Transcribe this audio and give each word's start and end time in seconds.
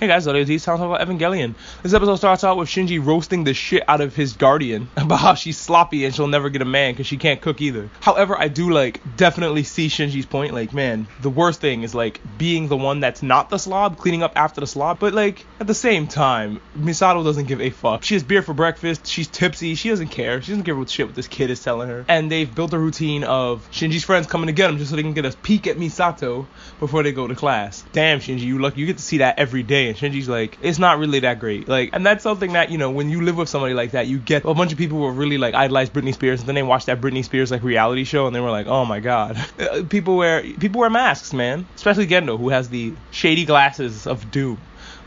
Hey 0.00 0.06
guys, 0.06 0.28
Audio 0.28 0.44
D's 0.44 0.64
talking 0.64 0.84
about 0.84 1.00
Evangelion. 1.00 1.54
This 1.82 1.92
episode 1.92 2.14
starts 2.14 2.44
out 2.44 2.56
with 2.56 2.68
Shinji 2.68 3.04
roasting 3.04 3.42
the 3.42 3.52
shit 3.52 3.82
out 3.88 4.00
of 4.00 4.14
his 4.14 4.34
guardian 4.34 4.88
about 4.96 5.18
how 5.18 5.34
she's 5.34 5.58
sloppy 5.58 6.04
and 6.04 6.14
she'll 6.14 6.28
never 6.28 6.50
get 6.50 6.62
a 6.62 6.64
man 6.64 6.92
because 6.92 7.08
she 7.08 7.16
can't 7.16 7.40
cook 7.40 7.60
either. 7.60 7.90
However, 7.98 8.38
I 8.38 8.46
do 8.46 8.70
like 8.70 9.00
definitely 9.16 9.64
see 9.64 9.88
Shinji's 9.88 10.24
point. 10.24 10.54
Like, 10.54 10.72
man, 10.72 11.08
the 11.20 11.30
worst 11.30 11.60
thing 11.60 11.82
is 11.82 11.96
like 11.96 12.20
being 12.38 12.68
the 12.68 12.76
one 12.76 13.00
that's 13.00 13.24
not 13.24 13.50
the 13.50 13.58
slob, 13.58 13.98
cleaning 13.98 14.22
up 14.22 14.34
after 14.36 14.60
the 14.60 14.68
slob. 14.68 15.00
But 15.00 15.14
like 15.14 15.44
at 15.58 15.66
the 15.66 15.74
same 15.74 16.06
time, 16.06 16.60
Misato 16.78 17.24
doesn't 17.24 17.48
give 17.48 17.60
a 17.60 17.70
fuck. 17.70 18.04
She 18.04 18.14
has 18.14 18.22
beer 18.22 18.42
for 18.42 18.54
breakfast. 18.54 19.04
She's 19.04 19.26
tipsy. 19.26 19.74
She 19.74 19.88
doesn't 19.88 20.10
care. 20.10 20.40
She 20.40 20.52
doesn't 20.52 20.64
give 20.64 20.78
a 20.78 20.86
shit 20.86 21.06
what 21.06 21.16
this 21.16 21.26
kid 21.26 21.50
is 21.50 21.60
telling 21.60 21.88
her. 21.88 22.04
And 22.06 22.30
they've 22.30 22.54
built 22.54 22.72
a 22.72 22.78
routine 22.78 23.24
of 23.24 23.68
Shinji's 23.72 24.04
friends 24.04 24.28
coming 24.28 24.46
to 24.46 24.52
get 24.52 24.70
him 24.70 24.78
just 24.78 24.90
so 24.90 24.96
they 24.96 25.02
can 25.02 25.14
get 25.14 25.26
a 25.26 25.36
peek 25.38 25.66
at 25.66 25.76
Misato 25.76 26.46
before 26.78 27.02
they 27.02 27.10
go 27.10 27.26
to 27.26 27.34
class. 27.34 27.84
Damn, 27.90 28.20
Shinji, 28.20 28.42
you 28.42 28.60
lucky. 28.60 28.80
You 28.80 28.86
get 28.86 28.98
to 28.98 29.02
see 29.02 29.18
that 29.18 29.40
every 29.40 29.64
day 29.64 29.87
and 29.88 29.96
Shinji's 29.96 30.28
like, 30.28 30.58
it's 30.62 30.78
not 30.78 30.98
really 30.98 31.20
that 31.20 31.38
great. 31.38 31.68
Like, 31.68 31.90
and 31.92 32.04
that's 32.04 32.22
something 32.22 32.52
that, 32.52 32.70
you 32.70 32.78
know, 32.78 32.90
when 32.90 33.10
you 33.10 33.22
live 33.22 33.36
with 33.36 33.48
somebody 33.48 33.74
like 33.74 33.92
that, 33.92 34.06
you 34.06 34.18
get 34.18 34.44
a 34.44 34.54
bunch 34.54 34.72
of 34.72 34.78
people 34.78 34.98
who 34.98 35.10
really 35.10 35.38
like 35.38 35.54
idolize 35.54 35.90
Britney 35.90 36.14
Spears 36.14 36.40
and 36.40 36.48
then 36.48 36.54
they 36.54 36.62
watch 36.62 36.86
that 36.86 37.00
Britney 37.00 37.24
Spears 37.24 37.50
like 37.50 37.62
reality 37.62 38.04
show 38.04 38.26
and 38.26 38.34
they 38.34 38.40
were 38.40 38.50
like, 38.50 38.66
oh 38.66 38.84
my 38.84 39.00
god. 39.00 39.36
Uh, 39.58 39.82
people 39.82 40.16
wear 40.16 40.40
people 40.42 40.80
wear 40.80 40.88
masks, 40.88 41.32
man. 41.32 41.66
Especially 41.74 42.06
Gendo, 42.06 42.38
who 42.38 42.48
has 42.48 42.68
the 42.68 42.92
shady 43.10 43.44
glasses 43.44 44.06
of 44.06 44.30
doom. 44.30 44.56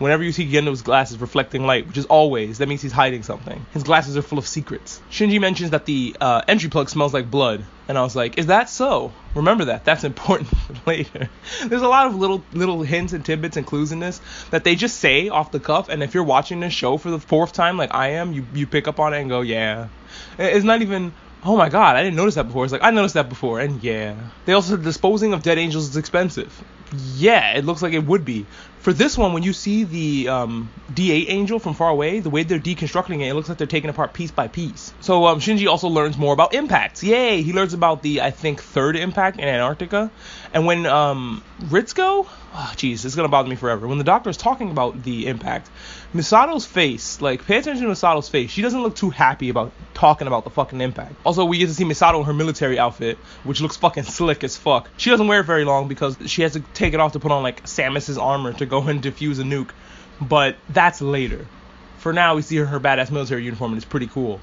Whenever 0.02 0.24
you 0.24 0.32
see 0.32 0.52
Gendo's 0.52 0.82
glasses 0.82 1.20
reflecting 1.20 1.64
light, 1.64 1.88
which 1.88 1.98
is 1.98 2.08
always, 2.08 2.58
that 2.58 2.68
means 2.68 2.82
he's 2.82 2.92
hiding 2.92 3.22
something. 3.22 3.64
His 3.72 3.84
glasses 3.84 4.18
are 4.18 4.24
full 4.24 4.40
of 4.40 4.48
secrets. 4.48 5.00
Shinji 5.12 5.40
mentions 5.40 5.70
that 5.70 5.86
the 5.86 6.16
uh, 6.20 6.42
entry 6.48 6.72
plug 6.72 6.90
smells 6.90 7.14
like 7.14 7.30
blood, 7.30 7.64
and 7.88 8.00
I 8.00 8.02
was 8.02 8.16
like, 8.16 8.40
is 8.40 8.48
that 8.48 8.68
so? 8.68 9.14
Remember 9.36 9.66
that. 9.66 9.86
That's 9.86 10.04
important 10.04 10.50
later. 10.88 11.30
There's 11.68 11.84
a 11.84 11.88
lot 11.88 12.08
of 12.08 12.16
little 12.16 12.44
little 12.52 12.82
hints 12.82 13.14
and 13.14 13.24
tidbits 13.24 13.58
and 13.58 13.66
clues 13.68 13.92
in 13.92 14.00
this 14.00 14.22
that 14.50 14.64
they 14.64 14.74
just 14.74 14.98
say 14.98 15.30
off 15.30 15.52
the 15.52 15.60
cuff, 15.60 15.88
and 15.88 16.02
if 16.02 16.16
you're 16.16 16.24
watching 16.24 16.62
this 16.62 16.74
show 16.74 16.98
for 16.98 17.12
the 17.12 17.20
fourth 17.20 17.54
time, 17.54 17.78
like 17.78 17.94
I 17.94 18.14
am, 18.14 18.34
you 18.34 18.48
you 18.56 18.66
pick 18.66 18.88
up 18.88 19.00
on 19.00 19.14
it 19.14 19.22
and 19.22 19.30
go, 19.30 19.42
yeah. 19.42 19.90
It's 20.40 20.66
not 20.66 20.82
even 20.82 21.14
oh 21.44 21.58
my 21.58 21.70
god, 21.70 21.96
I 21.96 22.04
didn't 22.04 22.16
notice 22.16 22.36
that 22.36 22.48
before. 22.48 22.64
It's 22.64 22.74
like 22.74 22.84
I 22.84 22.92
noticed 22.92 23.16
that 23.16 23.30
before, 23.30 23.60
and 23.60 23.84
yeah. 23.84 24.16
They 24.46 24.54
also 24.54 24.76
said 24.76 24.84
disposing 24.84 25.34
of 25.34 25.44
dead 25.44 25.58
angels 25.58 25.90
is 25.90 25.98
expensive. 25.98 26.64
Yeah, 27.16 27.54
it 27.54 27.66
looks 27.66 27.82
like 27.82 27.94
it 27.94 28.06
would 28.06 28.26
be. 28.26 28.46
For 28.82 28.94
this 28.94 29.16
one, 29.16 29.34
when 29.34 29.44
you 29.44 29.54
see 29.54 29.84
the 29.84 30.30
um, 30.30 30.72
D8 30.92 31.26
angel 31.30 31.60
from 31.60 31.76
far 31.76 31.90
away, 31.90 32.20
the 32.20 32.32
way 32.32 32.42
they're 32.42 32.58
deconstructing 32.58 33.22
it, 33.22 33.28
it 33.28 33.36
looks 33.36 33.48
like 33.48 33.60
they're 33.60 33.68
taking 33.68 33.92
apart 33.92 34.14
piece 34.14 34.32
by 34.32 34.48
piece. 34.48 34.92
So 35.02 35.28
um, 35.28 35.40
Shinji 35.40 35.68
also 35.68 35.88
learns 35.88 36.18
more 36.18 36.34
about 36.34 36.56
impacts. 36.56 37.04
Yay! 37.04 37.44
He 37.44 37.54
learns 37.54 37.76
about 37.76 38.02
the 38.02 38.22
I 38.22 38.32
think 38.32 38.64
third 38.64 38.96
impact 38.96 39.38
in 39.38 39.48
Antarctica, 39.48 40.10
and 40.52 40.66
when 40.66 40.88
um, 40.88 41.44
Ritsuko, 41.62 42.26
oh, 42.26 42.74
jeez, 42.76 43.06
it's 43.06 43.14
gonna 43.14 43.30
bother 43.30 43.50
me 43.50 43.56
forever. 43.56 43.88
When 43.88 44.00
the 44.00 44.04
doctor 44.04 44.32
is 44.32 44.38
talking 44.38 44.72
about 44.72 45.04
the 45.04 45.28
impact, 45.28 45.70
Misato's 46.14 46.66
face, 46.66 47.22
like, 47.22 47.46
pay 47.46 47.58
attention 47.58 47.86
to 47.86 47.90
Misato's 47.90 48.28
face. 48.28 48.50
She 48.50 48.62
doesn't 48.62 48.82
look 48.82 48.96
too 48.96 49.12
happy 49.12 49.50
about 49.50 49.72
talking 49.94 50.28
about 50.28 50.44
the 50.44 50.50
fucking 50.50 50.82
impact. 50.82 51.14
Also, 51.26 51.46
we 51.46 51.60
get 51.60 51.68
to 51.68 51.74
see 51.74 51.86
Misato 51.86 52.20
in 52.20 52.26
her 52.26 52.34
military 52.34 52.78
outfit, 52.78 53.18
which 53.44 53.62
looks 53.62 53.78
fucking 53.78 54.04
slick 54.18 54.44
as 54.44 54.58
fuck. 54.58 54.90
She 54.98 55.10
doesn't 55.10 55.28
wear 55.28 55.40
it 55.40 55.46
very 55.46 55.64
long 55.64 55.88
because 55.88 56.18
she 56.26 56.42
has 56.42 56.54
to 56.54 56.60
take 56.74 56.94
it 56.94 57.00
off 57.00 57.14
to 57.14 57.20
put 57.20 57.32
on 57.32 57.44
like 57.44 57.64
Samus's 57.64 58.18
armor 58.18 58.52
to 58.54 58.66
go 58.72 58.82
and 58.88 59.02
defuse 59.02 59.40
a 59.40 59.44
nuke. 59.44 59.70
But 60.20 60.56
that's 60.70 61.02
later. 61.02 61.46
For 61.98 62.14
now, 62.14 62.36
we 62.36 62.42
see 62.42 62.58
her 62.58 62.64
in 62.64 62.70
her 62.70 62.80
badass 62.80 63.12
military 63.12 63.44
uniform, 63.44 63.74
and 63.74 63.78
it's 63.78 63.86
pretty 63.86 64.08
cool 64.08 64.40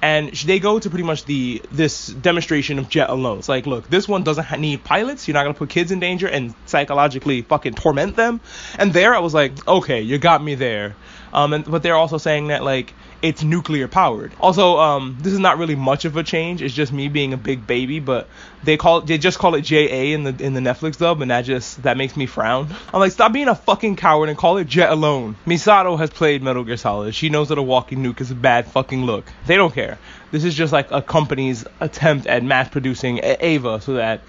and 0.00 0.32
they 0.32 0.58
go 0.58 0.78
to 0.78 0.90
pretty 0.90 1.04
much 1.04 1.24
the 1.24 1.62
this 1.72 2.06
demonstration 2.06 2.78
of 2.78 2.88
jet 2.88 3.10
alone. 3.10 3.38
It's 3.38 3.48
like, 3.48 3.66
look, 3.66 3.88
this 3.88 4.06
one 4.06 4.22
doesn't 4.22 4.60
need 4.60 4.84
pilots. 4.84 5.26
You're 5.26 5.34
not 5.34 5.42
gonna 5.42 5.54
put 5.54 5.70
kids 5.70 5.90
in 5.90 6.00
danger 6.00 6.28
and 6.28 6.54
psychologically 6.66 7.42
fucking 7.42 7.74
torment 7.74 8.16
them. 8.16 8.40
And 8.78 8.92
there, 8.92 9.14
I 9.14 9.18
was 9.18 9.34
like, 9.34 9.66
okay, 9.66 10.00
you 10.02 10.18
got 10.18 10.42
me 10.42 10.54
there. 10.54 10.94
Um, 11.32 11.52
and 11.52 11.64
but 11.64 11.82
they're 11.82 11.96
also 11.96 12.18
saying 12.18 12.48
that 12.48 12.64
like 12.64 12.94
it's 13.20 13.42
nuclear 13.42 13.88
powered. 13.88 14.32
Also, 14.40 14.78
um, 14.78 15.16
this 15.20 15.32
is 15.32 15.38
not 15.38 15.58
really 15.58 15.74
much 15.74 16.04
of 16.04 16.16
a 16.16 16.22
change. 16.22 16.62
It's 16.62 16.74
just 16.74 16.92
me 16.92 17.08
being 17.08 17.32
a 17.32 17.36
big 17.36 17.66
baby, 17.66 17.98
but 17.98 18.28
they 18.62 18.76
call 18.76 18.98
it, 18.98 19.06
they 19.06 19.18
just 19.18 19.38
call 19.38 19.54
it 19.54 19.62
JA 19.62 20.14
in 20.14 20.22
the 20.22 20.44
in 20.44 20.54
the 20.54 20.60
Netflix 20.60 20.98
dub, 20.98 21.20
and 21.20 21.30
that 21.30 21.42
just 21.42 21.82
that 21.82 21.96
makes 21.96 22.16
me 22.16 22.26
frown. 22.26 22.68
I'm 22.92 23.00
like, 23.00 23.12
stop 23.12 23.32
being 23.32 23.48
a 23.48 23.54
fucking 23.54 23.96
coward 23.96 24.28
and 24.28 24.38
call 24.38 24.58
it 24.58 24.66
Jet 24.66 24.90
alone. 24.90 25.36
Misato 25.46 25.98
has 25.98 26.10
played 26.10 26.42
Metal 26.42 26.64
Gear 26.64 26.76
Solid. 26.76 27.14
She 27.14 27.28
knows 27.28 27.48
that 27.48 27.58
a 27.58 27.62
walking 27.62 28.02
nuke 28.02 28.20
is 28.20 28.30
a 28.30 28.36
bad 28.36 28.66
fucking 28.66 29.04
look. 29.04 29.24
They 29.46 29.56
don't 29.56 29.74
care. 29.74 29.98
This 30.30 30.44
is 30.44 30.54
just 30.54 30.72
like 30.72 30.90
a 30.90 31.02
company's 31.02 31.64
attempt 31.80 32.26
at 32.26 32.44
mass 32.44 32.68
producing 32.68 33.20
Ava 33.22 33.80
so 33.80 33.94
that 33.94 34.20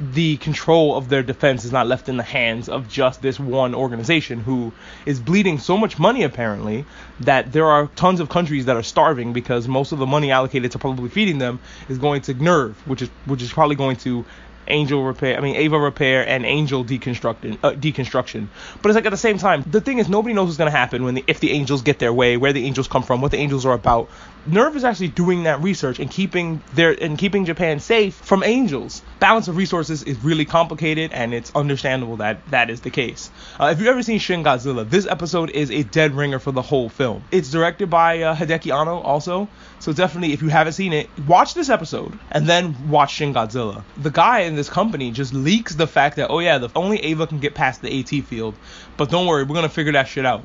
the 0.00 0.36
control 0.36 0.96
of 0.96 1.08
their 1.08 1.22
defense 1.22 1.64
is 1.64 1.72
not 1.72 1.86
left 1.86 2.08
in 2.08 2.16
the 2.16 2.22
hands 2.22 2.68
of 2.68 2.88
just 2.88 3.20
this 3.20 3.38
one 3.40 3.74
organization 3.74 4.40
who 4.40 4.72
is 5.04 5.18
bleeding 5.18 5.58
so 5.58 5.76
much 5.76 5.98
money 5.98 6.22
apparently 6.22 6.84
that 7.20 7.52
there 7.52 7.66
are 7.66 7.88
tons 7.96 8.20
of 8.20 8.28
countries 8.28 8.66
that 8.66 8.76
are 8.76 8.82
starving 8.82 9.32
because 9.32 9.66
most 9.66 9.90
of 9.92 9.98
the 9.98 10.06
money 10.06 10.30
allocated 10.30 10.70
to 10.72 10.78
probably 10.78 11.08
feeding 11.08 11.38
them 11.38 11.58
is 11.88 11.98
going 11.98 12.22
to 12.22 12.34
NERV, 12.34 12.74
which 12.86 13.02
is 13.02 13.08
which 13.26 13.42
is 13.42 13.52
probably 13.52 13.76
going 13.76 13.96
to 13.96 14.24
Angel 14.70 15.02
repair, 15.02 15.36
I 15.36 15.40
mean 15.40 15.56
Eva 15.56 15.78
repair 15.78 16.28
and 16.28 16.44
Angel 16.44 16.84
deconstruction, 16.84 17.58
uh, 17.62 17.72
deconstruction. 17.72 18.48
But 18.82 18.90
it's 18.90 18.96
like 18.96 19.06
at 19.06 19.10
the 19.10 19.16
same 19.16 19.38
time, 19.38 19.64
the 19.66 19.80
thing 19.80 19.98
is 19.98 20.08
nobody 20.08 20.34
knows 20.34 20.46
what's 20.46 20.58
gonna 20.58 20.70
happen 20.70 21.04
when 21.04 21.14
the, 21.14 21.24
if 21.26 21.40
the 21.40 21.50
angels 21.50 21.82
get 21.82 21.98
their 21.98 22.12
way, 22.12 22.36
where 22.36 22.52
the 22.52 22.64
angels 22.64 22.86
come 22.86 23.02
from, 23.02 23.20
what 23.20 23.30
the 23.30 23.38
angels 23.38 23.64
are 23.64 23.72
about. 23.72 24.10
NERV 24.48 24.76
is 24.76 24.84
actually 24.84 25.08
doing 25.08 25.42
that 25.42 25.60
research 25.62 25.98
and 25.98 26.10
keeping 26.10 26.62
their 26.72 26.92
and 27.02 27.18
keeping 27.18 27.44
Japan 27.44 27.80
safe 27.80 28.14
from 28.14 28.42
angels. 28.42 29.02
Balance 29.20 29.46
of 29.48 29.58
resources 29.58 30.02
is 30.04 30.24
really 30.24 30.46
complicated, 30.46 31.12
and 31.12 31.34
it's 31.34 31.54
understandable 31.54 32.16
that 32.16 32.46
that 32.50 32.70
is 32.70 32.80
the 32.80 32.88
case. 32.88 33.30
Uh, 33.60 33.66
if 33.66 33.78
you've 33.78 33.88
ever 33.88 34.02
seen 34.02 34.18
Shin 34.18 34.42
Godzilla, 34.42 34.88
this 34.88 35.06
episode 35.06 35.50
is 35.50 35.70
a 35.70 35.82
dead 35.82 36.14
ringer 36.14 36.38
for 36.38 36.52
the 36.52 36.62
whole 36.62 36.88
film. 36.88 37.24
It's 37.30 37.50
directed 37.50 37.90
by 37.90 38.22
uh, 38.22 38.34
Hideaki 38.34 38.74
Anno 38.74 39.00
also, 39.00 39.48
so 39.80 39.92
definitely 39.92 40.32
if 40.32 40.40
you 40.40 40.48
haven't 40.48 40.72
seen 40.72 40.94
it, 40.94 41.10
watch 41.26 41.52
this 41.52 41.68
episode 41.68 42.18
and 42.30 42.46
then 42.46 42.88
watch 42.88 43.12
Shin 43.12 43.34
Godzilla. 43.34 43.84
The 43.98 44.10
guy 44.10 44.40
in 44.40 44.56
this 44.56 44.70
company 44.70 45.10
just 45.10 45.34
leaks 45.34 45.74
the 45.74 45.86
fact 45.86 46.16
that 46.16 46.30
oh 46.30 46.38
yeah, 46.38 46.56
the 46.56 46.70
only 46.74 46.98
Ava 47.04 47.26
can 47.26 47.38
get 47.38 47.54
past 47.54 47.82
the 47.82 48.00
AT 48.00 48.24
field, 48.24 48.54
but 48.96 49.10
don't 49.10 49.26
worry, 49.26 49.42
we're 49.42 49.56
gonna 49.56 49.68
figure 49.68 49.92
that 49.92 50.08
shit 50.08 50.24
out 50.24 50.42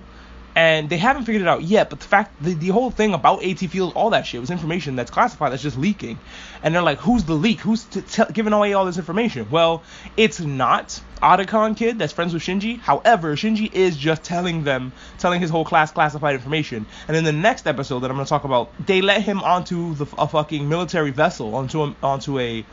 and 0.56 0.90
they 0.90 0.98
haven't 0.98 1.26
figured 1.26 1.42
it 1.42 1.48
out 1.48 1.64
yet. 1.64 1.90
But 1.90 2.00
the 2.00 2.06
fact, 2.06 2.44
the, 2.44 2.54
the 2.54 2.68
whole 2.70 2.92
thing 2.92 3.14
about 3.14 3.44
AT 3.44 3.60
Field, 3.60 3.94
all 3.96 4.12
that 4.12 4.26
shit 4.26 4.40
was 4.40 4.52
information 4.52 4.96
that's 4.96 5.12
classified 5.12 5.52
that's 5.52 5.64
just 5.64 5.78
leaking, 5.78 6.20
and 6.62 6.74
they're 6.74 6.84
like, 6.84 7.00
who's 7.00 7.24
the 7.24 7.34
leak? 7.34 7.60
Who's 7.62 7.84
t- 7.86 8.02
t- 8.02 8.24
giving 8.32 8.54
away 8.54 8.74
all 8.74 8.86
this 8.86 8.98
information? 8.98 9.48
Well, 9.50 9.84
it's 10.16 10.40
not 10.40 11.02
Otacon 11.22 11.76
kid 11.76 11.98
that's 11.98 12.14
friends 12.14 12.34
with 12.34 12.44
Shinji. 12.44 12.80
However, 12.80 13.36
Shinji 13.36 13.74
is 13.74 13.98
just 13.98 14.24
telling 14.24 14.64
them, 14.64 14.92
telling 15.18 15.42
his 15.42 15.50
whole 15.50 15.66
class 15.66 15.92
classified 15.92 16.36
information. 16.36 16.86
And 17.08 17.18
in 17.18 17.24
the 17.24 17.32
next 17.32 17.66
episode 17.66 18.02
that 18.02 18.12
I'm 18.12 18.18
gonna 18.18 18.28
talk 18.28 18.44
about, 18.44 18.72
they 18.86 19.02
let 19.02 19.22
him 19.24 19.42
onto 19.42 19.96
the 19.96 20.06
a 20.18 20.28
fucking 20.28 20.70
military 20.70 21.12
vessel, 21.12 21.56
onto 21.56 21.84
a, 21.84 21.96
onto 22.04 22.40
a 22.40 22.66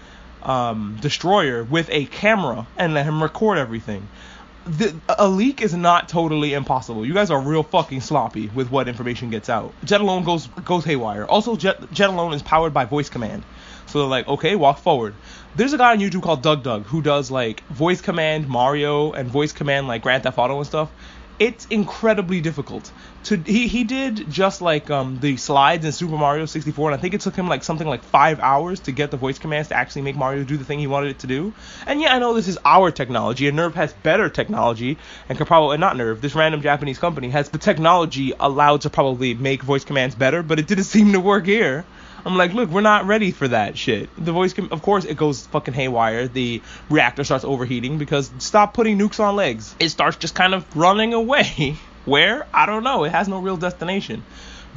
um, 0.43 0.99
destroyer 1.01 1.65
with 1.65 1.89
a 1.91 2.07
camera, 2.07 2.67
and 2.77 2.95
let 2.95 3.07
him 3.07 3.23
record 3.23 3.59
everything 3.59 4.07
the, 4.67 4.95
a 5.19 5.29
leak 5.29 5.63
is 5.63 5.75
not 5.75 6.09
totally 6.09 6.53
impossible. 6.53 7.07
You 7.07 7.15
guys 7.15 7.31
are 7.31 7.41
real 7.41 7.63
fucking 7.63 8.01
sloppy 8.01 8.49
with 8.49 8.71
what 8.71 8.89
information 8.89 9.31
gets 9.31 9.49
out. 9.49 9.73
Jet 9.85 10.01
alone 10.01 10.25
goes 10.25 10.47
goes 10.65 10.85
haywire. 10.85 11.25
Also, 11.25 11.57
Jet, 11.57 11.91
Jet 11.93 12.11
alone 12.11 12.33
is 12.35 12.43
powered 12.43 12.75
by 12.75 12.85
voice 12.85 13.09
command. 13.09 13.43
So 13.87 13.99
they're 14.01 14.09
like, 14.09 14.29
okay, 14.29 14.55
walk 14.55 14.79
forward. 14.79 15.15
There's 15.57 15.73
a 15.73 15.79
guy 15.79 15.93
on 15.93 15.99
YouTube 15.99 16.23
called 16.23 16.43
Doug 16.43 16.63
Doug 16.63 16.85
who 16.85 17.03
does 17.03 17.31
like 17.31 17.67
voice 17.69 18.01
command 18.01 18.49
Mario 18.49 19.13
and 19.13 19.29
voice 19.29 19.53
command 19.53 19.89
like 19.89 20.03
Grand 20.03 20.23
Theft 20.23 20.39
Auto 20.39 20.59
and 20.59 20.67
stuff 20.67 20.91
it's 21.41 21.67
incredibly 21.71 22.43
difficult. 22.43 22.93
To 23.25 23.37
he 23.37 23.67
he 23.67 23.85
did 23.85 24.31
just 24.31 24.61
like 24.61 24.91
um 24.91 25.19
the 25.21 25.37
slides 25.39 25.85
in 25.85 25.93
Super 25.93 26.17
Mario 26.17 26.45
64, 26.45 26.91
and 26.91 26.99
I 26.99 27.01
think 27.01 27.15
it 27.15 27.23
took 27.23 27.35
him 27.35 27.49
like 27.49 27.65
something 27.65 27.89
like 27.89 28.03
five 28.05 28.39
hours 28.41 28.81
to 28.81 28.93
get 28.93 29.11
the 29.11 29.17
voice 29.17 29.39
commands 29.39 29.69
to 29.69 29.75
actually 29.75 30.03
make 30.03 30.17
Mario 30.17 30.45
do 30.45 30.59
the 30.59 30.65
thing 30.65 30.79
he 30.79 30.87
wanted 30.87 31.11
it 31.11 31.19
to 31.21 31.27
do. 31.27 31.53
And 31.87 32.01
yeah, 32.01 32.15
I 32.15 32.19
know 32.19 32.35
this 32.35 32.47
is 32.47 32.59
our 32.65 32.91
technology, 32.91 33.49
and 33.49 33.59
NERV 33.59 33.75
has 33.75 33.93
better 33.95 34.29
technology, 34.29 34.99
and 35.29 35.37
could 35.37 35.47
probably 35.47 35.79
not 35.79 35.97
NERV. 35.97 36.21
This 36.21 36.35
random 36.35 36.61
Japanese 36.61 36.99
company 36.99 37.31
has 37.31 37.49
the 37.49 37.59
technology 37.59 38.35
allowed 38.39 38.83
to 38.83 38.91
probably 38.91 39.35
make 39.35 39.63
voice 39.63 39.85
commands 39.85 40.15
better, 40.15 40.43
but 40.43 40.59
it 40.59 40.67
didn't 40.67 40.85
seem 40.95 41.13
to 41.13 41.21
work 41.21 41.47
here. 41.47 41.85
I'm 42.25 42.37
like, 42.37 42.53
look, 42.53 42.71
we're 42.71 42.81
not 42.81 43.07
ready 43.07 43.31
for 43.31 43.49
that 43.49 43.77
shit. 43.79 44.09
The 44.23 44.33
voice, 44.33 44.53
can, 44.53 44.69
of 44.73 44.83
course, 44.83 45.05
it 45.05 45.17
goes 45.17 45.47
fucking 45.47 45.75
haywire. 45.75 46.29
The 46.29 46.63
reactor 46.89 47.25
starts 47.25 47.45
overheating 47.45 47.99
because 47.99 48.31
stop 48.39 48.75
putting 48.75 48.99
nukes 48.99 49.21
on 49.21 49.37
legs. 49.37 49.75
It 49.79 49.89
starts 49.89 50.17
just 50.17 50.35
kind 50.35 50.55
of 50.55 50.77
running 50.77 51.15
away. 51.15 51.77
Where? 52.05 52.47
I 52.53 52.67
don't 52.67 52.83
know. 52.83 53.05
It 53.05 53.13
has 53.13 53.29
no 53.29 53.41
real 53.41 53.57
destination. 53.57 54.25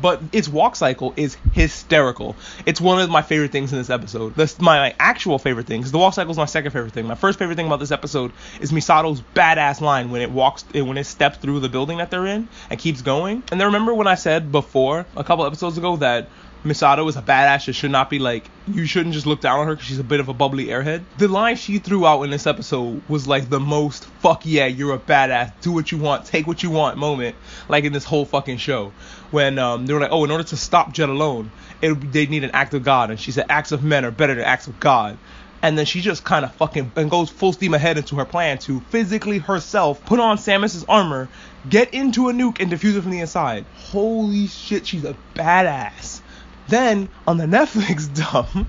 But 0.01 0.21
its 0.31 0.49
walk 0.49 0.75
cycle 0.75 1.13
is 1.15 1.37
hysterical. 1.53 2.35
It's 2.65 2.81
one 2.81 2.99
of 2.99 3.09
my 3.09 3.21
favorite 3.21 3.51
things 3.51 3.71
in 3.71 3.77
this 3.77 3.89
episode. 3.89 4.35
That's 4.35 4.59
my, 4.59 4.77
my 4.77 4.95
actual 4.99 5.39
favorite 5.39 5.67
thing. 5.67 5.81
Because 5.81 5.91
the 5.91 5.97
walk 5.97 6.13
cycle 6.13 6.31
is 6.31 6.37
my 6.37 6.45
second 6.45 6.71
favorite 6.71 6.93
thing. 6.93 7.05
My 7.05 7.15
first 7.15 7.39
favorite 7.39 7.55
thing 7.55 7.67
about 7.67 7.79
this 7.79 7.91
episode 7.91 8.31
is 8.59 8.71
Misato's 8.71 9.21
badass 9.35 9.81
line 9.81 10.11
when 10.11 10.21
it 10.21 10.31
walks, 10.31 10.65
when 10.73 10.97
it 10.97 11.05
steps 11.05 11.37
through 11.37 11.59
the 11.59 11.69
building 11.69 11.99
that 11.99 12.11
they're 12.11 12.27
in 12.27 12.47
and 12.69 12.79
keeps 12.79 13.01
going. 13.01 13.43
And 13.51 13.59
then 13.59 13.67
remember 13.67 13.93
when 13.93 14.07
I 14.07 14.15
said 14.15 14.51
before, 14.51 15.05
a 15.15 15.23
couple 15.23 15.45
episodes 15.45 15.77
ago, 15.77 15.97
that 15.97 16.27
Misato 16.63 17.07
is 17.09 17.17
a 17.17 17.21
badass. 17.21 17.61
She 17.61 17.73
should 17.73 17.91
not 17.91 18.09
be 18.09 18.19
like 18.19 18.49
you 18.67 18.85
shouldn't 18.85 19.13
just 19.13 19.25
look 19.25 19.41
down 19.41 19.59
on 19.59 19.67
her 19.67 19.73
because 19.73 19.87
she's 19.87 19.99
a 19.99 20.03
bit 20.03 20.21
of 20.21 20.29
a 20.29 20.33
bubbly 20.33 20.67
airhead. 20.67 21.03
The 21.17 21.27
line 21.27 21.57
she 21.57 21.79
threw 21.79 22.05
out 22.05 22.23
in 22.23 22.29
this 22.29 22.47
episode 22.47 23.01
was 23.09 23.27
like 23.27 23.49
the 23.49 23.59
most 23.59 24.05
fuck 24.21 24.45
yeah, 24.45 24.65
you're 24.65 24.93
a 24.93 24.99
badass, 24.99 25.51
do 25.61 25.73
what 25.73 25.91
you 25.91 25.97
want, 25.97 26.25
take 26.25 26.47
what 26.47 26.63
you 26.63 26.69
want 26.69 26.97
moment, 26.97 27.35
like 27.67 27.83
in 27.83 27.91
this 27.91 28.05
whole 28.05 28.25
fucking 28.25 28.57
show. 28.57 28.93
When 29.31 29.59
um, 29.59 29.82
they 29.87 29.93
were 29.93 29.99
like, 29.99 30.11
oh, 30.11 30.23
in 30.23 30.31
order 30.31 30.43
to 30.43 30.57
stop 30.57 30.93
Jet 30.93 31.09
alone, 31.09 31.51
it, 31.81 32.11
they 32.11 32.25
need 32.25 32.43
an 32.43 32.51
act 32.51 32.73
of 32.73 32.83
God, 32.83 33.09
and 33.09 33.19
she 33.19 33.31
said 33.31 33.45
acts 33.49 33.71
of 33.71 33.83
men 33.83 34.05
are 34.05 34.11
better 34.11 34.35
than 34.35 34.43
acts 34.43 34.67
of 34.67 34.79
God. 34.79 35.17
And 35.61 35.77
then 35.77 35.85
she 35.85 36.01
just 36.01 36.25
kind 36.25 36.43
of 36.43 36.53
fucking 36.55 36.91
and 36.97 37.09
goes 37.09 37.29
full 37.29 37.53
steam 37.53 37.73
ahead 37.73 37.97
into 37.97 38.17
her 38.17 38.25
plan 38.25 38.57
to 38.59 38.81
physically 38.89 39.37
herself 39.37 40.03
put 40.05 40.19
on 40.19 40.37
Samus's 40.37 40.83
armor, 40.89 41.29
get 41.69 41.93
into 41.93 42.27
a 42.27 42.33
nuke 42.33 42.59
and 42.59 42.69
defuse 42.69 42.97
it 42.97 43.01
from 43.01 43.11
the 43.11 43.21
inside. 43.21 43.65
Holy 43.75 44.47
shit, 44.47 44.85
she's 44.85 45.05
a 45.05 45.15
badass. 45.35 46.19
Then 46.67 47.07
on 47.25 47.37
the 47.37 47.45
Netflix 47.45 48.13
dub, 48.13 48.67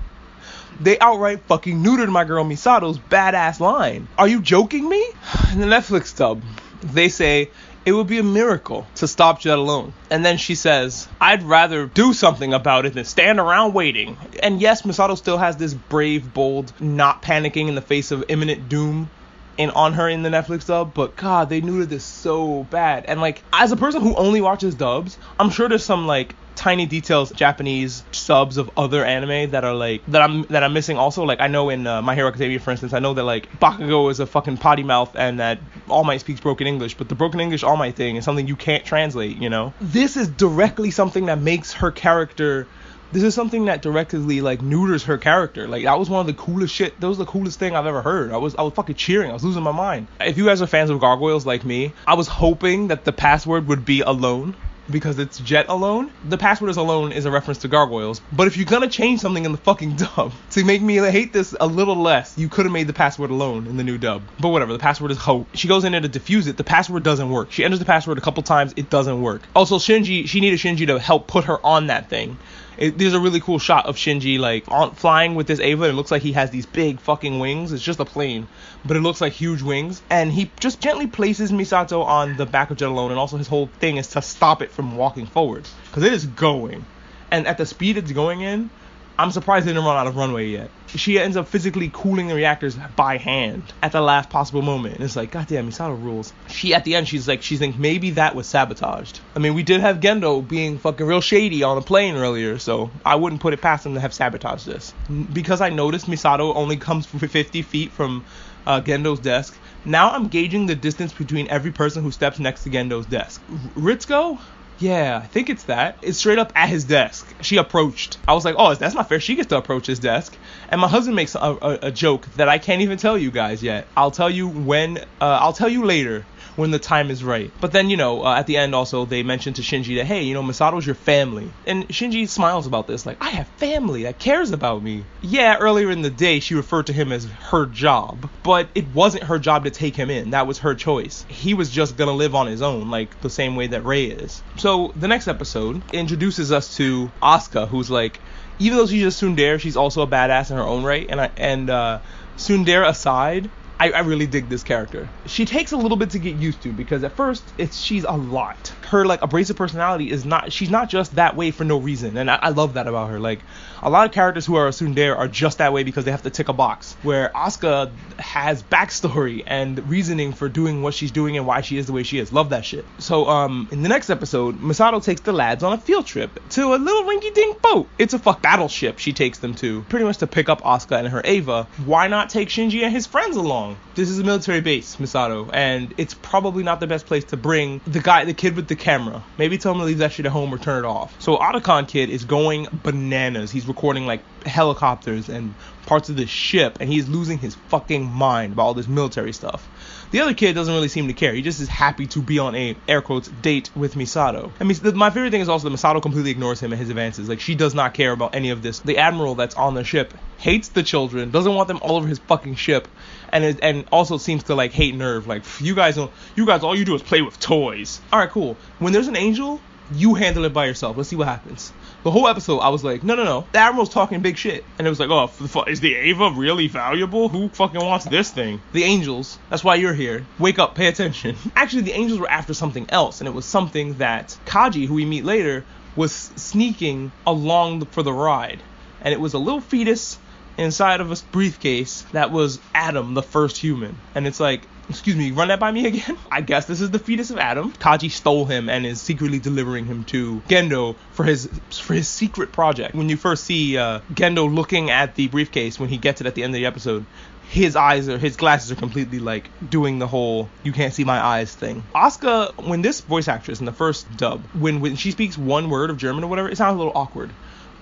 they 0.79 0.97
outright 0.99 1.41
fucking 1.47 1.83
neutered 1.83 2.09
my 2.09 2.23
girl 2.23 2.45
Misato's 2.45 2.97
badass 2.97 3.59
line. 3.59 4.07
Are 4.17 4.27
you 4.27 4.41
joking 4.41 4.87
me? 4.87 5.05
In 5.51 5.59
the 5.59 5.67
Netflix 5.67 6.15
dub, 6.15 6.41
they 6.81 7.09
say 7.09 7.49
it 7.85 7.93
would 7.93 8.07
be 8.07 8.17
a 8.17 8.23
miracle 8.23 8.87
to 8.95 9.07
stop 9.07 9.39
Jet 9.39 9.57
alone. 9.57 9.93
And 10.09 10.25
then 10.25 10.37
she 10.37 10.55
says, 10.55 11.07
I'd 11.21 11.43
rather 11.43 11.85
do 11.85 12.13
something 12.13 12.53
about 12.53 12.85
it 12.85 12.95
than 12.95 13.05
stand 13.05 13.39
around 13.39 13.73
waiting. 13.73 14.17
And 14.41 14.59
yes, 14.59 14.81
Misato 14.81 15.15
still 15.17 15.37
has 15.37 15.57
this 15.57 15.73
brave, 15.73 16.33
bold, 16.33 16.73
not 16.81 17.21
panicking 17.21 17.67
in 17.67 17.75
the 17.75 17.81
face 17.81 18.11
of 18.11 18.25
imminent 18.27 18.69
doom 18.69 19.09
and 19.57 19.71
on 19.71 19.93
her 19.93 20.09
in 20.09 20.23
the 20.23 20.29
Netflix 20.29 20.65
dub, 20.65 20.93
but 20.93 21.15
God, 21.15 21.49
they 21.49 21.61
neutered 21.61 21.89
this 21.89 22.03
so 22.03 22.63
bad. 22.65 23.05
And 23.05 23.21
like, 23.21 23.41
as 23.53 23.71
a 23.71 23.77
person 23.77 24.01
who 24.01 24.15
only 24.15 24.41
watches 24.41 24.75
dubs, 24.75 25.17
I'm 25.39 25.49
sure 25.49 25.69
there's 25.69 25.85
some 25.85 26.07
like 26.07 26.35
tiny 26.55 26.85
details 26.85 27.31
Japanese 27.31 28.03
subs 28.11 28.57
of 28.57 28.71
other 28.77 29.03
anime 29.03 29.51
that 29.51 29.63
are 29.63 29.73
like 29.73 30.05
that 30.07 30.21
I'm 30.21 30.43
that 30.43 30.63
I'm 30.63 30.73
missing 30.73 30.97
also 30.97 31.23
like 31.23 31.41
I 31.41 31.47
know 31.47 31.69
in 31.69 31.85
uh, 31.85 32.01
My 32.01 32.15
Hero 32.15 32.27
Academia 32.27 32.59
for 32.59 32.71
instance 32.71 32.93
I 32.93 32.99
know 32.99 33.13
that 33.13 33.23
like 33.23 33.51
Bakugo 33.59 34.09
is 34.09 34.19
a 34.19 34.25
fucking 34.25 34.57
potty 34.57 34.83
mouth 34.83 35.15
and 35.15 35.39
that 35.39 35.59
All 35.89 36.03
Might 36.03 36.21
speaks 36.21 36.39
broken 36.39 36.67
English 36.67 36.95
but 36.95 37.09
the 37.09 37.15
broken 37.15 37.39
English 37.39 37.63
All 37.63 37.77
Might 37.77 37.95
thing 37.95 38.15
is 38.15 38.25
something 38.25 38.47
you 38.47 38.55
can't 38.55 38.85
translate 38.85 39.37
you 39.37 39.49
know 39.49 39.73
this 39.81 40.17
is 40.17 40.27
directly 40.27 40.91
something 40.91 41.27
that 41.27 41.39
makes 41.39 41.73
her 41.73 41.91
character 41.91 42.67
this 43.11 43.23
is 43.23 43.33
something 43.33 43.65
that 43.65 43.81
directly 43.81 44.41
like 44.41 44.61
neuters 44.61 45.03
her 45.03 45.17
character. 45.17 45.67
Like 45.67 45.83
that 45.83 45.97
was 45.97 46.09
one 46.09 46.19
of 46.19 46.27
the 46.27 46.33
coolest 46.33 46.73
shit. 46.73 46.99
That 46.99 47.07
was 47.07 47.17
the 47.17 47.25
coolest 47.25 47.59
thing 47.59 47.75
I've 47.75 47.85
ever 47.85 48.01
heard. 48.01 48.31
I 48.31 48.37
was 48.37 48.55
I 48.55 48.61
was 48.61 48.73
fucking 48.73 48.95
cheering. 48.95 49.29
I 49.29 49.33
was 49.33 49.43
losing 49.43 49.63
my 49.63 49.71
mind. 49.71 50.07
If 50.19 50.37
you 50.37 50.45
guys 50.45 50.61
are 50.61 50.67
fans 50.67 50.89
of 50.89 50.99
gargoyles 50.99 51.45
like 51.45 51.63
me, 51.63 51.93
I 52.05 52.15
was 52.15 52.27
hoping 52.27 52.89
that 52.89 53.05
the 53.05 53.13
password 53.13 53.67
would 53.67 53.85
be 53.85 54.01
alone 54.01 54.55
because 54.89 55.19
it's 55.19 55.39
Jet 55.39 55.67
alone. 55.69 56.11
The 56.27 56.37
password 56.37 56.69
is 56.69 56.77
alone 56.77 57.11
is 57.11 57.25
a 57.25 57.31
reference 57.31 57.59
to 57.59 57.67
gargoyles. 57.67 58.21
But 58.31 58.47
if 58.47 58.57
you're 58.57 58.65
gonna 58.65 58.89
change 58.89 59.19
something 59.19 59.45
in 59.45 59.51
the 59.51 59.57
fucking 59.57 59.95
dub 60.15 60.33
to 60.51 60.63
make 60.63 60.81
me 60.81 60.95
hate 60.95 61.33
this 61.33 61.55
a 61.59 61.67
little 61.67 61.95
less, 61.95 62.37
you 62.37 62.49
could 62.49 62.65
have 62.65 62.71
made 62.71 62.87
the 62.87 62.93
password 62.93 63.29
alone 63.29 63.67
in 63.67 63.77
the 63.77 63.83
new 63.83 63.97
dub. 63.97 64.23
But 64.39 64.49
whatever, 64.49 64.73
the 64.73 64.79
password 64.79 65.11
is 65.11 65.17
hope. 65.17 65.47
She 65.53 65.67
goes 65.67 65.83
in 65.83 65.91
there 65.91 66.01
to 66.01 66.09
defuse 66.09 66.47
it. 66.47 66.57
The 66.57 66.63
password 66.63 67.03
doesn't 67.03 67.29
work. 67.29 67.51
She 67.51 67.63
enters 67.63 67.79
the 67.79 67.85
password 67.85 68.17
a 68.17 68.21
couple 68.21 68.43
times. 68.43 68.73
It 68.75 68.89
doesn't 68.89 69.21
work. 69.21 69.41
Also, 69.55 69.77
Shinji, 69.77 70.27
she 70.27 70.39
needed 70.39 70.59
Shinji 70.59 70.87
to 70.87 70.99
help 70.99 71.27
put 71.27 71.45
her 71.45 71.63
on 71.65 71.87
that 71.87 72.09
thing. 72.09 72.37
It, 72.77 72.97
there's 72.97 73.13
a 73.13 73.19
really 73.19 73.39
cool 73.39 73.59
shot 73.59 73.85
of 73.85 73.95
Shinji 73.95 74.39
like 74.39 74.65
on, 74.69 74.95
flying 74.95 75.35
with 75.35 75.47
this. 75.47 75.59
And 75.59 75.69
it 75.69 75.93
looks 75.93 76.11
like 76.11 76.21
he 76.21 76.33
has 76.33 76.51
these 76.51 76.65
big 76.65 76.99
fucking 76.99 77.39
wings. 77.39 77.71
It's 77.71 77.83
just 77.83 77.99
a 77.99 78.05
plane, 78.05 78.47
but 78.83 78.97
it 78.97 79.01
looks 79.01 79.21
like 79.21 79.33
huge 79.33 79.61
wings. 79.61 80.01
And 80.09 80.31
he 80.31 80.51
just 80.59 80.81
gently 80.81 81.07
places 81.07 81.51
Misato 81.51 82.05
on 82.05 82.37
the 82.37 82.45
back 82.45 82.71
of 82.71 82.77
Jet 82.77 82.89
Alone. 82.89 83.11
And 83.11 83.19
also 83.19 83.37
his 83.37 83.47
whole 83.47 83.67
thing 83.79 83.97
is 83.97 84.07
to 84.09 84.21
stop 84.21 84.61
it 84.61 84.71
from 84.71 84.97
walking 84.97 85.25
forward 85.25 85.67
because 85.87 86.03
it 86.03 86.13
is 86.13 86.25
going. 86.25 86.85
And 87.31 87.47
at 87.47 87.57
the 87.57 87.65
speed 87.65 87.97
it's 87.97 88.11
going 88.11 88.41
in, 88.41 88.69
I'm 89.17 89.31
surprised 89.31 89.65
they 89.65 89.71
didn't 89.71 89.85
run 89.85 89.95
out 89.95 90.07
of 90.07 90.17
runway 90.17 90.47
yet. 90.47 90.69
She 90.87 91.19
ends 91.19 91.37
up 91.37 91.47
physically 91.47 91.89
cooling 91.93 92.27
the 92.27 92.35
reactors 92.35 92.75
by 92.95 93.17
hand 93.17 93.63
at 93.81 93.91
the 93.91 94.01
last 94.01 94.29
possible 94.29 94.61
moment. 94.61 94.95
And 94.95 95.03
it's 95.03 95.15
like, 95.15 95.31
goddamn, 95.31 95.69
Misato 95.69 96.01
rules. 96.01 96.33
She 96.49 96.73
at 96.73 96.83
the 96.83 96.95
end, 96.95 97.07
she's 97.07 97.27
like, 97.27 97.41
she 97.41 97.57
thinks 97.57 97.77
maybe 97.77 98.11
that 98.11 98.35
was 98.35 98.47
sabotaged. 98.47 99.19
I 99.35 99.39
mean, 99.39 99.53
we 99.53 99.63
did 99.63 99.81
have 99.81 99.99
Gendo 99.99 100.45
being 100.45 100.77
fucking 100.77 101.05
real 101.05 101.21
shady 101.21 101.63
on 101.63 101.75
the 101.75 101.81
plane 101.81 102.15
earlier, 102.15 102.57
so 102.57 102.91
I 103.05 103.15
wouldn't 103.15 103.41
put 103.41 103.53
it 103.53 103.61
past 103.61 103.85
him 103.85 103.93
to 103.93 103.99
have 103.99 104.13
sabotaged 104.13 104.65
this. 104.65 104.93
Because 105.31 105.61
I 105.61 105.69
noticed 105.69 106.07
Misato 106.07 106.55
only 106.55 106.77
comes 106.77 107.05
50 107.05 107.61
feet 107.61 107.91
from 107.91 108.25
uh, 108.67 108.81
Gendo's 108.81 109.19
desk. 109.19 109.57
Now 109.85 110.11
I'm 110.11 110.27
gauging 110.27 110.65
the 110.65 110.75
distance 110.75 111.13
between 111.13 111.47
every 111.47 111.71
person 111.71 112.03
who 112.03 112.11
steps 112.11 112.39
next 112.39 112.63
to 112.63 112.69
Gendo's 112.69 113.05
desk. 113.05 113.41
Ritsuko, 113.75 114.39
yeah, 114.79 115.21
I 115.23 115.27
think 115.27 115.49
it's 115.49 115.63
that. 115.63 115.97
It's 116.01 116.17
straight 116.17 116.37
up 116.37 116.51
at 116.55 116.69
his 116.69 116.83
desk. 116.83 117.25
She 117.41 117.57
approached. 117.57 118.17
I 118.27 118.33
was 118.33 118.43
like, 118.43 118.55
oh, 118.57 118.73
that's 118.75 118.93
not 118.95 119.07
fair. 119.07 119.19
She 119.19 119.35
gets 119.35 119.47
to 119.49 119.57
approach 119.57 119.87
his 119.87 119.99
desk. 119.99 120.35
And 120.69 120.81
my 120.81 120.87
husband 120.87 121.15
makes 121.15 121.35
a, 121.35 121.39
a, 121.39 121.79
a 121.83 121.91
joke 121.91 122.25
that 122.35 122.49
I 122.49 122.57
can't 122.57 122.81
even 122.81 122.97
tell 122.97 123.17
you 123.17 123.31
guys 123.31 123.63
yet. 123.63 123.87
I'll 123.95 124.11
tell 124.11 124.29
you 124.29 124.47
when. 124.47 124.97
Uh, 125.21 125.39
I'll 125.41 125.53
tell 125.53 125.69
you 125.69 125.85
later 125.85 126.25
when 126.55 126.71
the 126.71 126.79
time 126.79 127.11
is 127.11 127.23
right. 127.23 127.51
But 127.61 127.71
then, 127.71 127.89
you 127.89 127.97
know, 127.97 128.23
uh, 128.23 128.35
at 128.35 128.47
the 128.47 128.57
end 128.57 128.75
also 128.75 129.05
they 129.05 129.23
mentioned 129.23 129.57
to 129.57 129.61
Shinji 129.61 129.97
that 129.97 130.05
hey, 130.05 130.23
you 130.23 130.33
know, 130.33 130.43
Misato's 130.43 130.85
your 130.85 130.95
family, 130.95 131.51
and 131.65 131.87
Shinji 131.89 132.27
smiles 132.27 132.67
about 132.67 132.87
this, 132.87 133.05
like 133.05 133.17
I 133.21 133.29
have 133.29 133.47
family 133.47 134.03
that 134.03 134.19
cares 134.19 134.51
about 134.51 134.83
me. 134.83 135.03
Yeah, 135.21 135.57
earlier 135.57 135.91
in 135.91 136.01
the 136.01 136.09
day 136.09 136.39
she 136.39 136.55
referred 136.55 136.87
to 136.87 136.93
him 136.93 137.11
as 137.11 137.25
her 137.25 137.65
job, 137.65 138.29
but 138.43 138.69
it 138.75 138.85
wasn't 138.93 139.23
her 139.23 139.39
job 139.39 139.65
to 139.65 139.71
take 139.71 139.95
him 139.95 140.09
in. 140.09 140.31
That 140.31 140.47
was 140.47 140.59
her 140.59 140.75
choice. 140.75 141.25
He 141.27 141.53
was 141.53 141.69
just 141.69 141.97
gonna 141.97 142.13
live 142.13 142.35
on 142.35 142.47
his 142.47 142.61
own, 142.61 142.89
like 142.89 143.19
the 143.21 143.29
same 143.29 143.55
way 143.55 143.67
that 143.67 143.85
Rei 143.85 144.05
is. 144.05 144.41
So 144.57 144.93
the 144.95 145.07
next 145.07 145.27
episode 145.27 145.81
introduces 145.93 146.51
us 146.51 146.75
to 146.77 147.11
Asuka, 147.21 147.67
who's 147.67 147.89
like, 147.89 148.19
even 148.59 148.77
though 148.77 148.87
she's 148.87 149.03
a 149.03 149.25
tsundere, 149.25 149.59
she's 149.59 149.75
also 149.75 150.01
a 150.01 150.07
badass 150.07 150.51
in 150.51 150.57
her 150.57 150.63
own 150.63 150.83
right, 150.83 151.05
and 151.09 151.19
I, 151.19 151.29
and 151.37 151.69
uh, 151.69 151.99
tsundere 152.37 152.87
aside, 152.87 153.49
I, 153.79 153.91
I, 153.91 153.99
really 153.99 154.25
dig 154.25 154.47
this 154.47 154.63
character. 154.63 155.09
She 155.25 155.45
takes 155.45 155.73
a 155.73 155.77
little 155.77 155.97
bit 155.97 156.11
to 156.11 156.19
get 156.19 156.35
used 156.35 156.61
to 156.63 156.71
because 156.71 157.03
at 157.03 157.11
first 157.13 157.43
it's 157.57 157.77
she's 157.77 158.05
a 158.05 158.13
lot. 158.13 158.73
Her 158.89 159.05
like 159.05 159.21
abrasive 159.21 159.57
personality 159.57 160.09
is 160.09 160.23
not 160.23 160.53
she's 160.53 160.69
not 160.69 160.89
just 160.89 161.15
that 161.15 161.35
way 161.35 161.51
for 161.51 161.65
no 161.65 161.77
reason, 161.77 162.17
and 162.17 162.31
I, 162.31 162.35
I 162.41 162.49
love 162.49 162.75
that 162.75 162.87
about 162.87 163.09
her. 163.09 163.19
Like 163.19 163.39
a 163.81 163.89
lot 163.89 164.05
of 164.05 164.13
characters 164.13 164.45
who 164.45 164.55
are 164.55 164.67
a 164.67 164.71
there 164.71 165.17
are 165.17 165.27
just 165.27 165.57
that 165.57 165.73
way 165.73 165.83
because 165.83 166.05
they 166.05 166.11
have 166.11 166.23
to 166.23 166.29
tick 166.29 166.47
a 166.47 166.53
box. 166.53 166.95
Where 167.03 167.29
Asuka 167.35 167.91
has 168.17 168.63
backstory 168.63 169.43
and 169.45 169.89
reasoning 169.89 170.33
for 170.33 170.47
doing 170.47 170.81
what 170.81 170.93
she's 170.93 171.11
doing 171.11 171.35
and 171.37 171.45
why 171.45 171.61
she 171.61 171.77
is 171.77 171.85
the 171.85 171.93
way 171.93 172.03
she 172.03 172.19
is. 172.19 172.31
Love 172.31 172.49
that 172.51 172.65
shit. 172.65 172.85
So 172.99 173.27
um 173.27 173.67
in 173.71 173.83
the 173.83 173.89
next 173.89 174.09
episode, 174.09 174.59
Misato 174.61 175.03
takes 175.03 175.21
the 175.21 175.33
lads 175.33 175.63
on 175.63 175.73
a 175.73 175.77
field 175.77 176.05
trip 176.05 176.39
to 176.51 176.73
a 176.73 176.77
little 176.77 177.03
rinky-dink 177.03 177.61
boat. 177.61 177.89
It's 177.97 178.13
a 178.13 178.19
fuck 178.19 178.41
battleship 178.41 178.99
she 178.99 179.11
takes 179.11 179.39
them 179.39 179.53
to, 179.55 179.81
pretty 179.83 180.05
much 180.05 180.19
to 180.19 180.27
pick 180.27 180.47
up 180.47 180.61
Asuka 180.61 180.97
and 180.97 181.07
her 181.09 181.21
Ava. 181.25 181.67
Why 181.85 182.07
not 182.07 182.29
take 182.29 182.49
Shinji 182.49 182.83
and 182.83 182.93
his 182.93 183.05
friends 183.05 183.35
along? 183.35 183.64
This 183.95 184.09
is 184.09 184.19
a 184.19 184.23
military 184.23 184.61
base, 184.61 184.97
Misato, 184.97 185.49
and 185.53 185.93
it's 185.97 186.13
probably 186.13 186.63
not 186.63 186.79
the 186.79 186.87
best 186.87 187.05
place 187.05 187.23
to 187.25 187.37
bring 187.37 187.81
the 187.87 187.99
guy, 187.99 188.25
the 188.25 188.33
kid 188.33 188.55
with 188.55 188.67
the 188.67 188.75
camera. 188.75 189.23
Maybe 189.37 189.57
tell 189.57 189.71
him 189.71 189.79
to 189.79 189.85
leave 189.85 189.99
that 189.99 190.11
shit 190.11 190.25
at 190.25 190.31
home 190.31 190.53
or 190.53 190.57
turn 190.57 190.83
it 190.83 190.87
off. 190.87 191.15
So 191.21 191.37
Otacon 191.37 191.87
kid 191.87 192.09
is 192.09 192.25
going 192.25 192.67
bananas. 192.83 193.51
He's 193.51 193.67
recording 193.67 194.05
like 194.05 194.21
helicopters 194.45 195.29
and 195.29 195.53
parts 195.85 196.09
of 196.09 196.15
the 196.17 196.25
ship, 196.25 196.77
and 196.79 196.89
he's 196.89 197.07
losing 197.07 197.37
his 197.37 197.55
fucking 197.69 198.05
mind 198.05 198.53
about 198.53 198.63
all 198.63 198.73
this 198.73 198.87
military 198.87 199.33
stuff. 199.33 199.67
The 200.11 200.21
other 200.21 200.33
kid 200.33 200.53
doesn't 200.53 200.73
really 200.73 200.87
seem 200.87 201.07
to 201.07 201.13
care. 201.13 201.33
He 201.33 201.41
just 201.41 201.59
is 201.59 201.67
happy 201.67 202.07
to 202.07 202.21
be 202.21 202.39
on 202.39 202.55
a 202.55 202.75
air 202.87 203.01
quotes 203.01 203.27
date 203.27 203.69
with 203.75 203.95
Misato. 203.95 204.51
I 204.59 204.63
mean, 204.63 204.77
my 204.95 205.09
favorite 205.09 205.31
thing 205.31 205.41
is 205.41 205.49
also 205.49 205.69
that 205.69 205.75
Misato 205.75 206.01
completely 206.01 206.31
ignores 206.31 206.59
him 206.59 206.71
and 206.71 206.79
his 206.79 206.89
advances. 206.89 207.27
Like 207.27 207.39
she 207.39 207.55
does 207.55 207.73
not 207.73 207.93
care 207.93 208.11
about 208.11 208.35
any 208.35 208.49
of 208.49 208.61
this. 208.61 208.79
The 208.79 208.97
admiral 208.97 209.35
that's 209.35 209.55
on 209.55 209.73
the 209.73 209.83
ship 209.83 210.13
hates 210.37 210.69
the 210.69 210.83
children, 210.83 211.31
doesn't 211.31 211.53
want 211.53 211.67
them 211.67 211.79
all 211.81 211.97
over 211.97 212.07
his 212.07 212.19
fucking 212.19 212.55
ship, 212.55 212.87
and 213.35 213.43
it, 213.43 213.59
and 213.61 213.83
also 213.91 214.17
seems 214.17 214.43
to 214.43 214.55
like 214.55 214.71
hate 214.71 214.95
NERV. 214.95 215.27
Like 215.27 215.43
you 215.59 215.75
guys 215.75 215.95
don't, 215.95 216.11
you 216.37 216.45
guys 216.45 216.63
all 216.63 216.75
you 216.75 216.85
do 216.85 216.95
is 216.95 217.03
play 217.03 217.21
with 217.21 217.37
toys. 217.37 217.99
All 218.11 218.19
right, 218.19 218.29
cool. 218.29 218.55
When 218.79 218.93
there's 218.93 219.09
an 219.09 219.17
angel, 219.17 219.59
you 219.93 220.13
handle 220.13 220.45
it 220.45 220.53
by 220.53 220.65
yourself. 220.65 220.95
Let's 220.95 221.09
see 221.09 221.17
what 221.17 221.27
happens. 221.27 221.73
The 222.03 222.11
whole 222.11 222.29
episode, 222.29 222.59
I 222.59 222.69
was 222.69 222.83
like, 222.83 223.03
no, 223.03 223.15
no, 223.15 223.25
no. 223.25 223.45
The 223.51 223.59
Admiral's 223.59 223.89
talking 223.89 224.21
big 224.21 224.37
shit. 224.37 224.63
And 224.77 224.87
it 224.87 224.89
was 224.89 225.01
like, 225.01 225.09
oh, 225.09 225.29
is 225.67 225.81
the 225.81 225.95
Ava 225.95 226.31
really 226.31 226.67
valuable? 226.67 227.27
Who 227.27 227.49
fucking 227.49 227.83
wants 227.83 228.05
this 228.05 228.31
thing? 228.31 228.61
The 228.71 228.83
Angels. 228.83 229.37
That's 229.49 229.65
why 229.65 229.75
you're 229.75 229.93
here. 229.93 230.25
Wake 230.39 230.57
up, 230.57 230.75
pay 230.75 230.87
attention. 230.87 231.35
Actually, 231.57 231.83
the 231.83 231.93
Angels 231.93 232.19
were 232.19 232.29
after 232.29 232.53
something 232.53 232.85
else, 232.89 233.19
and 233.19 233.27
it 233.27 233.33
was 233.33 233.45
something 233.45 233.95
that 233.95 234.37
Kaji, 234.45 234.87
who 234.87 234.93
we 234.93 235.05
meet 235.05 235.25
later, 235.25 235.65
was 235.95 236.13
sneaking 236.13 237.11
along 237.27 237.85
for 237.85 238.01
the 238.01 238.13
ride. 238.13 238.61
And 239.01 239.13
it 239.13 239.19
was 239.19 239.33
a 239.33 239.39
little 239.39 239.61
fetus 239.61 240.17
inside 240.57 241.01
of 241.01 241.11
a 241.11 241.15
briefcase 241.31 242.03
that 242.11 242.31
was 242.31 242.59
Adam, 242.73 243.13
the 243.13 243.23
first 243.23 243.57
human. 243.57 243.97
And 244.13 244.27
it's 244.27 244.39
like, 244.39 244.61
excuse 244.89 245.15
me, 245.15 245.31
run 245.31 245.49
that 245.49 245.59
by 245.59 245.71
me 245.71 245.85
again? 245.85 246.17
I 246.31 246.41
guess 246.41 246.65
this 246.65 246.81
is 246.81 246.91
the 246.91 246.99
fetus 246.99 247.29
of 247.29 247.37
Adam. 247.37 247.71
Kaji 247.73 248.11
stole 248.11 248.45
him 248.45 248.69
and 248.69 248.85
is 248.85 249.01
secretly 249.01 249.39
delivering 249.39 249.85
him 249.85 250.03
to 250.05 250.41
Gendo 250.47 250.95
for 251.11 251.23
his 251.23 251.49
for 251.71 251.93
his 251.93 252.07
secret 252.07 252.51
project. 252.51 252.95
When 252.95 253.09
you 253.09 253.17
first 253.17 253.43
see 253.43 253.77
uh, 253.77 253.99
Gendo 254.13 254.53
looking 254.53 254.89
at 254.89 255.15
the 255.15 255.27
briefcase 255.27 255.79
when 255.79 255.89
he 255.89 255.97
gets 255.97 256.21
it 256.21 256.27
at 256.27 256.35
the 256.35 256.43
end 256.43 256.53
of 256.53 256.59
the 256.59 256.65
episode, 256.65 257.05
his 257.49 257.75
eyes 257.75 258.09
are 258.09 258.17
his 258.17 258.35
glasses 258.35 258.71
are 258.71 258.75
completely 258.75 259.19
like 259.19 259.49
doing 259.69 259.99
the 259.99 260.07
whole 260.07 260.49
you 260.63 260.71
can't 260.71 260.93
see 260.93 261.03
my 261.03 261.19
eyes 261.19 261.53
thing. 261.53 261.83
Asuka, 261.93 262.65
when 262.65 262.81
this 262.81 263.01
voice 263.01 263.27
actress 263.27 263.59
in 263.59 263.65
the 263.65 263.73
first 263.73 264.05
dub, 264.17 264.43
when 264.53 264.81
when 264.81 264.95
she 264.95 265.11
speaks 265.11 265.37
one 265.37 265.69
word 265.69 265.89
of 265.89 265.97
German 265.97 266.23
or 266.23 266.27
whatever, 266.27 266.49
it 266.49 266.57
sounds 266.57 266.75
a 266.75 266.77
little 266.77 266.93
awkward. 266.95 267.31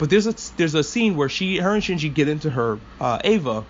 But 0.03 0.09
there's 0.09 0.27
a 0.27 0.35
there's 0.57 0.75
a 0.75 0.83
scene 0.83 1.15
where 1.15 1.29
she 1.29 1.59
her 1.59 1.75
and 1.75 1.81
Shinji 1.81 2.13
get 2.13 2.27
into 2.27 2.49
her 2.49 2.77
uh, 2.99 3.19
Eva 3.23 3.63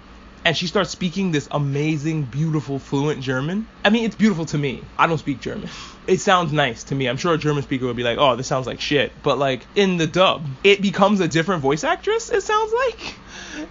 and 0.44 0.58
she 0.58 0.66
starts 0.66 0.90
speaking 0.90 1.32
this 1.32 1.48
amazing, 1.52 2.24
beautiful, 2.24 2.80
fluent 2.80 3.22
German. 3.22 3.68
I 3.86 3.92
mean, 3.92 4.04
it's 4.04 4.16
beautiful 4.16 4.44
to 4.48 4.58
me. 4.58 4.84
I 4.98 5.06
don't 5.06 5.20
speak 5.20 5.42
German. 5.42 5.70
It 6.08 6.22
sounds 6.22 6.52
nice 6.52 6.86
to 6.86 6.96
me. 6.96 7.08
I'm 7.08 7.18
sure 7.18 7.36
a 7.36 7.38
German 7.38 7.62
speaker 7.62 7.86
would 7.86 7.96
be 7.96 8.02
like, 8.02 8.18
"Oh, 8.18 8.36
this 8.36 8.48
sounds 8.48 8.66
like 8.66 8.82
shit." 8.82 9.12
But 9.22 9.38
like 9.38 9.68
in 9.75 9.98
the 9.98 10.08
dub, 10.08 10.44
it 10.63 10.82
becomes 10.82 11.20
a 11.20 11.28
different 11.28 11.62
voice 11.62 11.84
actress. 11.84 12.32
It 12.32 12.42
sounds 12.42 12.74
like 12.88 13.13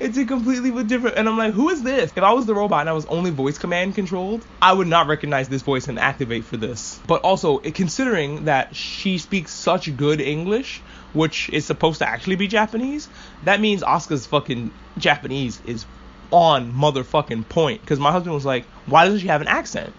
it's 0.01 0.17
a 0.19 0.25
completely 0.25 0.71
different. 0.85 1.17
And 1.17 1.29
I'm 1.29 1.39
like, 1.39 1.55
who 1.55 1.69
is 1.71 1.83
this? 1.83 2.13
If 2.15 2.23
I 2.23 2.33
was 2.33 2.47
the 2.47 2.55
robot 2.55 2.81
and 2.81 2.89
I 2.89 2.93
was 2.93 3.07
only 3.07 3.31
voice 3.31 3.59
command 3.59 3.95
controlled, 3.95 4.45
I 4.61 4.73
would 4.73 4.87
not 4.87 5.07
recognize 5.07 5.49
this 5.49 5.63
voice 5.63 5.89
and 5.89 5.99
activate 5.99 6.45
for 6.45 6.57
this. 6.57 7.01
But 7.07 7.23
also, 7.23 7.59
considering 7.59 8.47
that 8.47 8.75
she 8.75 9.19
speaks 9.19 9.53
such 9.53 9.95
good 9.97 10.21
English, 10.21 10.81
which 11.13 11.49
is 11.51 11.65
supposed 11.65 11.99
to 11.99 12.09
actually 12.09 12.37
be 12.37 12.49
Japanese, 12.49 13.09
that 13.45 13.61
means 13.61 13.83
Asuka's 13.83 14.27
fucking 14.27 14.73
Japanese 14.99 15.61
is 15.67 15.85
on 16.31 16.73
motherfucking 16.73 17.49
point. 17.49 17.81
Because 17.81 17.99
my 17.99 18.13
husband 18.13 18.35
was 18.35 18.45
like, 18.45 18.65
why 18.87 19.05
doesn't 19.05 19.21
she 19.21 19.29
have 19.29 19.41
an 19.41 19.49
accent? 19.49 19.93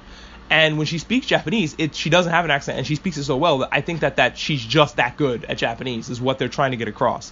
And 0.49 0.77
when 0.77 0.85
she 0.85 0.99
speaks 0.99 1.25
Japanese, 1.25 1.75
it 1.77 1.95
she 1.95 2.09
doesn't 2.09 2.31
have 2.31 2.45
an 2.45 2.51
accent, 2.51 2.77
and 2.77 2.85
she 2.85 2.95
speaks 2.95 3.17
it 3.17 3.23
so 3.23 3.37
well 3.37 3.59
that 3.59 3.69
I 3.71 3.81
think 3.81 4.01
that 4.01 4.17
that 4.17 4.37
she's 4.37 4.63
just 4.63 4.97
that 4.97 5.17
good 5.17 5.45
at 5.45 5.57
Japanese 5.57 6.09
is 6.09 6.21
what 6.21 6.37
they're 6.37 6.49
trying 6.49 6.71
to 6.71 6.77
get 6.77 6.87
across. 6.87 7.31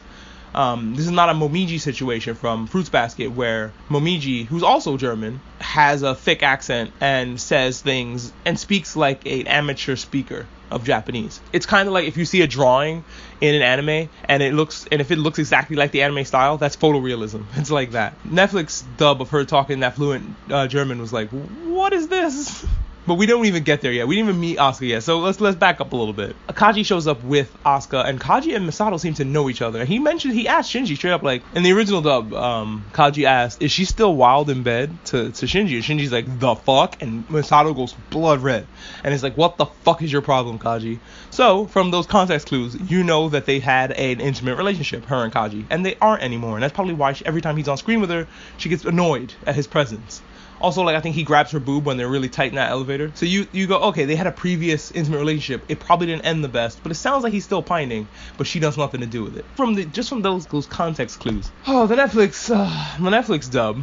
Um, 0.54 0.96
this 0.96 1.06
is 1.06 1.12
not 1.12 1.30
a 1.30 1.34
Momiji 1.34 1.80
situation 1.80 2.36
from 2.36 2.68
Fruits 2.68 2.90
Basket 2.90 3.28
where 3.32 3.72
Momiji, 3.90 4.46
who's 4.46 4.64
also 4.64 4.98
German, 4.98 5.40
has 5.60 6.04
a 6.04 6.16
thick 6.16 6.44
accent 6.44 6.92
and 7.00 7.40
says 7.40 7.82
things 7.82 8.34
and 8.46 8.60
speaks 8.60 8.96
like 8.96 9.26
an 9.26 9.48
amateur 9.48 9.96
speaker 9.96 10.46
of 10.70 10.84
Japanese. 10.84 11.40
It's 11.54 11.66
kind 11.66 11.88
of 11.88 11.94
like 11.94 12.08
if 12.08 12.18
you 12.18 12.26
see 12.26 12.42
a 12.42 12.48
drawing 12.48 13.04
in 13.42 13.56
an 13.56 13.62
anime 13.62 14.10
and 14.26 14.42
it 14.44 14.54
looks 14.54 14.88
and 14.92 15.02
if 15.02 15.12
it 15.12 15.18
looks 15.18 15.40
exactly 15.40 15.76
like 15.76 15.92
the 15.92 16.04
anime 16.04 16.26
style, 16.26 16.58
that's 16.58 16.76
photorealism. 16.76 17.46
It's 17.56 17.72
like 17.72 17.92
that. 17.92 18.22
Netflix 18.24 18.84
dub 18.98 19.22
of 19.22 19.30
her 19.30 19.46
talking 19.46 19.82
that 19.82 19.96
fluent 19.96 20.36
uh, 20.50 20.68
German 20.68 21.00
was 21.00 21.14
like, 21.14 21.30
what 21.30 21.94
is 21.94 22.08
this? 22.08 22.66
But 23.08 23.16
we 23.16 23.26
don't 23.26 23.46
even 23.46 23.64
get 23.64 23.82
there 23.82 23.92
yet. 23.92 24.08
We 24.08 24.16
didn't 24.16 24.30
even 24.30 24.42
meet 24.42 24.58
Asuka 24.60 24.88
yet. 24.88 25.04
So 25.04 25.20
let's 25.20 25.42
let's 25.42 25.58
back 25.58 25.82
up 25.82 25.92
a 25.92 25.96
little 25.96 26.14
bit. 26.14 26.36
Kaji 26.50 26.86
shows 26.86 27.08
up 27.08 27.24
with 27.24 27.52
Asuka, 27.66 28.06
and 28.06 28.22
Kaji 28.22 28.56
and 28.56 28.70
Misato 28.70 29.00
seem 29.00 29.16
to 29.16 29.26
know 29.26 29.50
each 29.50 29.62
other. 29.64 29.86
He 29.86 29.98
mentioned 29.98 30.36
he 30.36 30.48
asked 30.48 30.72
Shinji 30.72 30.96
straight 30.96 31.12
up 31.12 31.24
like 31.24 31.42
in 31.56 31.64
the 31.64 31.72
original 31.72 32.02
dub, 32.02 32.32
um, 32.34 32.86
Kaji 32.94 33.26
asked, 33.26 33.62
"Is 33.62 33.72
she 33.72 33.86
still 33.86 34.16
wild 34.16 34.52
in 34.52 34.62
bed?" 34.62 34.96
to 35.06 35.32
to 35.32 35.46
Shinji, 35.48 35.74
and 35.76 35.84
Shinji's 35.84 36.12
like, 36.12 36.40
"The 36.40 36.56
fuck," 36.56 37.02
and 37.02 37.28
Misato 37.28 37.76
goes 37.76 37.94
blood 38.12 38.42
red, 38.44 38.68
and 39.04 39.16
it's 39.16 39.24
like, 39.24 39.36
"What 39.36 39.58
the 39.58 39.66
fuck 39.66 40.04
is 40.04 40.12
your 40.12 40.22
problem, 40.22 40.60
Kaji?" 40.60 41.00
So 41.32 41.66
from 41.66 41.90
those 41.90 42.06
context 42.06 42.48
clues, 42.50 42.78
you 42.88 43.04
know 43.04 43.30
that 43.30 43.48
they 43.48 43.60
had 43.60 43.92
an 43.94 44.22
intimate 44.22 44.58
relationship, 44.58 45.06
her 45.06 45.24
and 45.24 45.34
Kaji, 45.34 45.66
and 45.72 45.84
they 45.84 45.96
aren't 46.00 46.22
anymore, 46.22 46.54
and 46.54 46.62
that's 46.62 46.74
probably 46.74 46.94
why 46.94 47.14
she, 47.14 47.26
every 47.26 47.42
time 47.42 47.58
he's 47.58 47.68
on 47.68 47.78
screen 47.78 48.00
with 48.00 48.12
her, 48.12 48.28
she 48.58 48.70
gets 48.70 48.86
annoyed 48.86 49.34
at 49.48 49.56
his 49.56 49.66
presence. 49.66 50.22
Also, 50.62 50.84
like 50.84 50.96
I 50.96 51.02
think 51.02 51.16
he 51.16 51.24
grabs 51.24 51.52
her 51.52 51.60
boob 51.60 51.86
when 51.86 51.98
they're 51.98 52.10
really 52.10 52.30
tight 52.30 52.50
in 52.50 52.56
that 52.56 52.70
elevator. 52.72 53.12
So 53.16 53.26
you 53.26 53.48
you 53.52 53.68
go, 53.68 53.80
okay, 53.90 54.06
they 54.06 54.16
had 54.16 54.28
a 54.28 54.32
previous 54.32 54.92
intimate 54.92 55.20
relationship. 55.20 55.66
It 55.68 55.80
probably 55.80 56.08
didn't 56.08 56.26
end 56.26 56.44
the 56.44 56.50
best, 56.50 56.82
but 56.84 56.92
it 56.92 56.96
sounds 56.96 57.24
like 57.24 57.34
he's 57.34 57.46
still 57.46 57.64
pining. 57.64 58.08
But 58.38 58.48
she 58.48 58.60
does 58.60 58.78
nothing 58.78 59.02
to 59.02 59.08
do 59.08 59.24
with 59.24 59.38
it. 59.38 59.46
From 59.56 59.76
the 59.76 59.86
just 59.86 60.10
from 60.10 60.22
those 60.22 60.46
those 60.48 60.68
context 60.68 61.20
clues. 61.20 61.52
Oh, 61.68 61.88
the 61.88 61.96
Netflix 61.96 62.50
uh, 62.54 62.98
the 62.98 63.10
Netflix 63.10 63.52
dub 63.52 63.82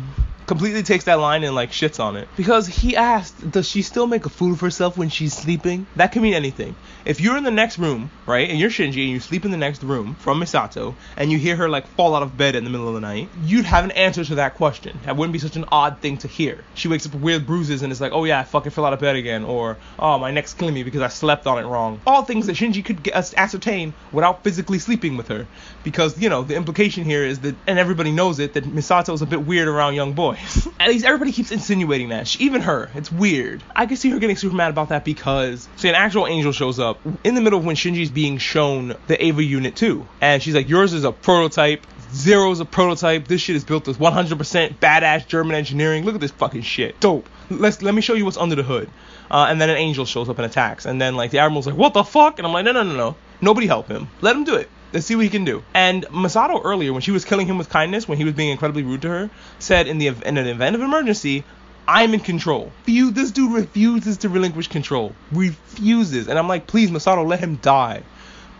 completely 0.48 0.82
takes 0.82 1.04
that 1.04 1.20
line 1.20 1.44
and 1.44 1.54
like 1.54 1.70
shits 1.70 2.00
on 2.00 2.16
it 2.16 2.26
because 2.36 2.66
he 2.66 2.96
asked, 2.96 3.50
does 3.50 3.68
she 3.68 3.82
still 3.82 4.06
make 4.06 4.24
a 4.24 4.30
fool 4.30 4.54
of 4.54 4.60
herself 4.60 4.96
when 4.96 5.10
she's 5.10 5.34
sleeping? 5.34 5.86
That 5.94 6.10
can 6.10 6.22
mean 6.22 6.34
anything. 6.34 6.74
If 7.04 7.20
you're 7.20 7.36
in 7.36 7.44
the 7.44 7.50
next 7.50 7.78
room, 7.78 8.10
right, 8.26 8.48
and 8.48 8.58
you're 8.58 8.70
Shinji 8.70 9.02
and 9.02 9.10
you 9.10 9.20
sleep 9.20 9.44
in 9.44 9.50
the 9.50 9.56
next 9.56 9.82
room 9.82 10.14
from 10.16 10.40
Misato, 10.40 10.94
and 11.16 11.30
you 11.30 11.38
hear 11.38 11.54
her 11.56 11.68
like 11.68 11.86
fall 11.88 12.14
out 12.14 12.22
of 12.22 12.36
bed 12.36 12.56
in 12.56 12.64
the 12.64 12.70
middle 12.70 12.88
of 12.88 12.94
the 12.94 13.00
night, 13.00 13.28
you'd 13.44 13.66
have 13.66 13.84
an 13.84 13.90
answer 13.92 14.24
to 14.24 14.36
that 14.36 14.54
question. 14.54 14.98
That 15.04 15.16
wouldn't 15.16 15.34
be 15.34 15.38
such 15.38 15.56
an 15.56 15.66
odd 15.70 16.00
thing 16.00 16.16
to 16.18 16.28
hear. 16.28 16.64
She 16.74 16.88
wakes 16.88 17.06
up 17.06 17.12
with 17.12 17.22
weird 17.22 17.46
bruises 17.46 17.82
and 17.82 17.92
it's 17.92 18.00
like, 18.00 18.12
oh 18.12 18.24
yeah, 18.24 18.40
I 18.40 18.44
fucking 18.44 18.72
fell 18.72 18.86
out 18.86 18.94
of 18.94 19.00
bed 19.00 19.16
again, 19.16 19.44
or 19.44 19.76
oh 19.98 20.18
my 20.18 20.30
neck's 20.30 20.54
killing 20.54 20.74
me 20.74 20.82
because 20.82 21.02
I 21.02 21.08
slept 21.08 21.46
on 21.46 21.62
it 21.62 21.68
wrong. 21.68 22.00
All 22.06 22.24
things 22.24 22.46
that 22.46 22.56
Shinji 22.56 22.82
could 22.84 23.02
get, 23.02 23.14
ascertain 23.36 23.92
without 24.12 24.42
physically 24.44 24.78
sleeping 24.78 25.18
with 25.18 25.28
her, 25.28 25.46
because 25.84 26.18
you 26.18 26.30
know 26.30 26.42
the 26.42 26.56
implication 26.56 27.04
here 27.04 27.22
is 27.22 27.40
that, 27.40 27.54
and 27.66 27.78
everybody 27.78 28.12
knows 28.12 28.38
it, 28.38 28.54
that 28.54 28.64
Misato 28.64 29.12
is 29.12 29.20
a 29.20 29.26
bit 29.26 29.44
weird 29.44 29.68
around 29.68 29.94
young 29.94 30.14
boys. 30.14 30.37
At 30.80 30.88
least 30.88 31.04
everybody 31.04 31.32
keeps 31.32 31.50
insinuating 31.50 32.10
that. 32.10 32.28
She, 32.28 32.44
even 32.44 32.62
her, 32.62 32.90
it's 32.94 33.10
weird. 33.10 33.62
I 33.74 33.86
can 33.86 33.96
see 33.96 34.10
her 34.10 34.18
getting 34.18 34.36
super 34.36 34.54
mad 34.54 34.70
about 34.70 34.90
that 34.90 35.04
because 35.04 35.68
see, 35.76 35.88
an 35.88 35.94
actual 35.94 36.26
angel 36.26 36.52
shows 36.52 36.78
up 36.78 37.00
in 37.24 37.34
the 37.34 37.40
middle 37.40 37.58
of 37.58 37.64
when 37.64 37.76
Shinji's 37.76 38.10
being 38.10 38.38
shown 38.38 38.94
the 39.06 39.22
Eva 39.22 39.42
unit 39.42 39.76
too, 39.76 40.06
and 40.20 40.42
she's 40.42 40.54
like, 40.54 40.68
yours 40.68 40.92
is 40.92 41.04
a 41.04 41.12
prototype. 41.12 41.86
Zero's 42.12 42.60
a 42.60 42.64
prototype. 42.64 43.28
This 43.28 43.42
shit 43.42 43.56
is 43.56 43.64
built 43.64 43.86
with 43.86 43.98
100% 43.98 44.78
badass 44.78 45.26
German 45.26 45.56
engineering. 45.56 46.04
Look 46.04 46.14
at 46.14 46.22
this 46.22 46.30
fucking 46.30 46.62
shit. 46.62 46.98
Dope. 47.00 47.28
Let's 47.50 47.82
let 47.82 47.94
me 47.94 48.00
show 48.00 48.14
you 48.14 48.24
what's 48.24 48.38
under 48.38 48.54
the 48.54 48.62
hood. 48.62 48.88
Uh, 49.30 49.46
and 49.50 49.60
then 49.60 49.68
an 49.68 49.76
angel 49.76 50.06
shows 50.06 50.30
up 50.30 50.38
and 50.38 50.46
attacks. 50.46 50.86
And 50.86 51.00
then 51.00 51.16
like 51.16 51.30
the 51.30 51.38
admiral's 51.38 51.66
like, 51.66 51.76
what 51.76 51.92
the 51.92 52.04
fuck? 52.04 52.38
And 52.38 52.46
I'm 52.46 52.52
like, 52.54 52.64
no, 52.64 52.72
no, 52.72 52.82
no, 52.82 52.96
no. 52.96 53.16
Nobody 53.40 53.66
help 53.66 53.88
him. 53.88 54.08
Let 54.22 54.36
him 54.36 54.44
do 54.44 54.54
it. 54.54 54.70
Let's 54.92 55.06
see 55.06 55.16
what 55.16 55.24
he 55.24 55.30
can 55.30 55.44
do. 55.44 55.62
And 55.74 56.04
Misato 56.06 56.60
earlier, 56.64 56.92
when 56.92 57.02
she 57.02 57.10
was 57.10 57.24
killing 57.24 57.46
him 57.46 57.58
with 57.58 57.68
kindness, 57.68 58.08
when 58.08 58.16
he 58.18 58.24
was 58.24 58.34
being 58.34 58.50
incredibly 58.50 58.82
rude 58.82 59.02
to 59.02 59.08
her, 59.08 59.30
said 59.58 59.86
in 59.86 59.98
the 59.98 60.08
in 60.08 60.38
an 60.38 60.46
event 60.46 60.76
of 60.76 60.82
emergency, 60.82 61.44
I'm 61.86 62.14
in 62.14 62.20
control. 62.20 62.72
This 62.86 63.30
dude 63.30 63.52
refuses 63.52 64.18
to 64.18 64.28
relinquish 64.28 64.68
control. 64.68 65.14
Refuses. 65.32 66.28
And 66.28 66.38
I'm 66.38 66.48
like, 66.48 66.66
please, 66.66 66.90
Misato, 66.90 67.26
let 67.26 67.40
him 67.40 67.56
die. 67.56 68.02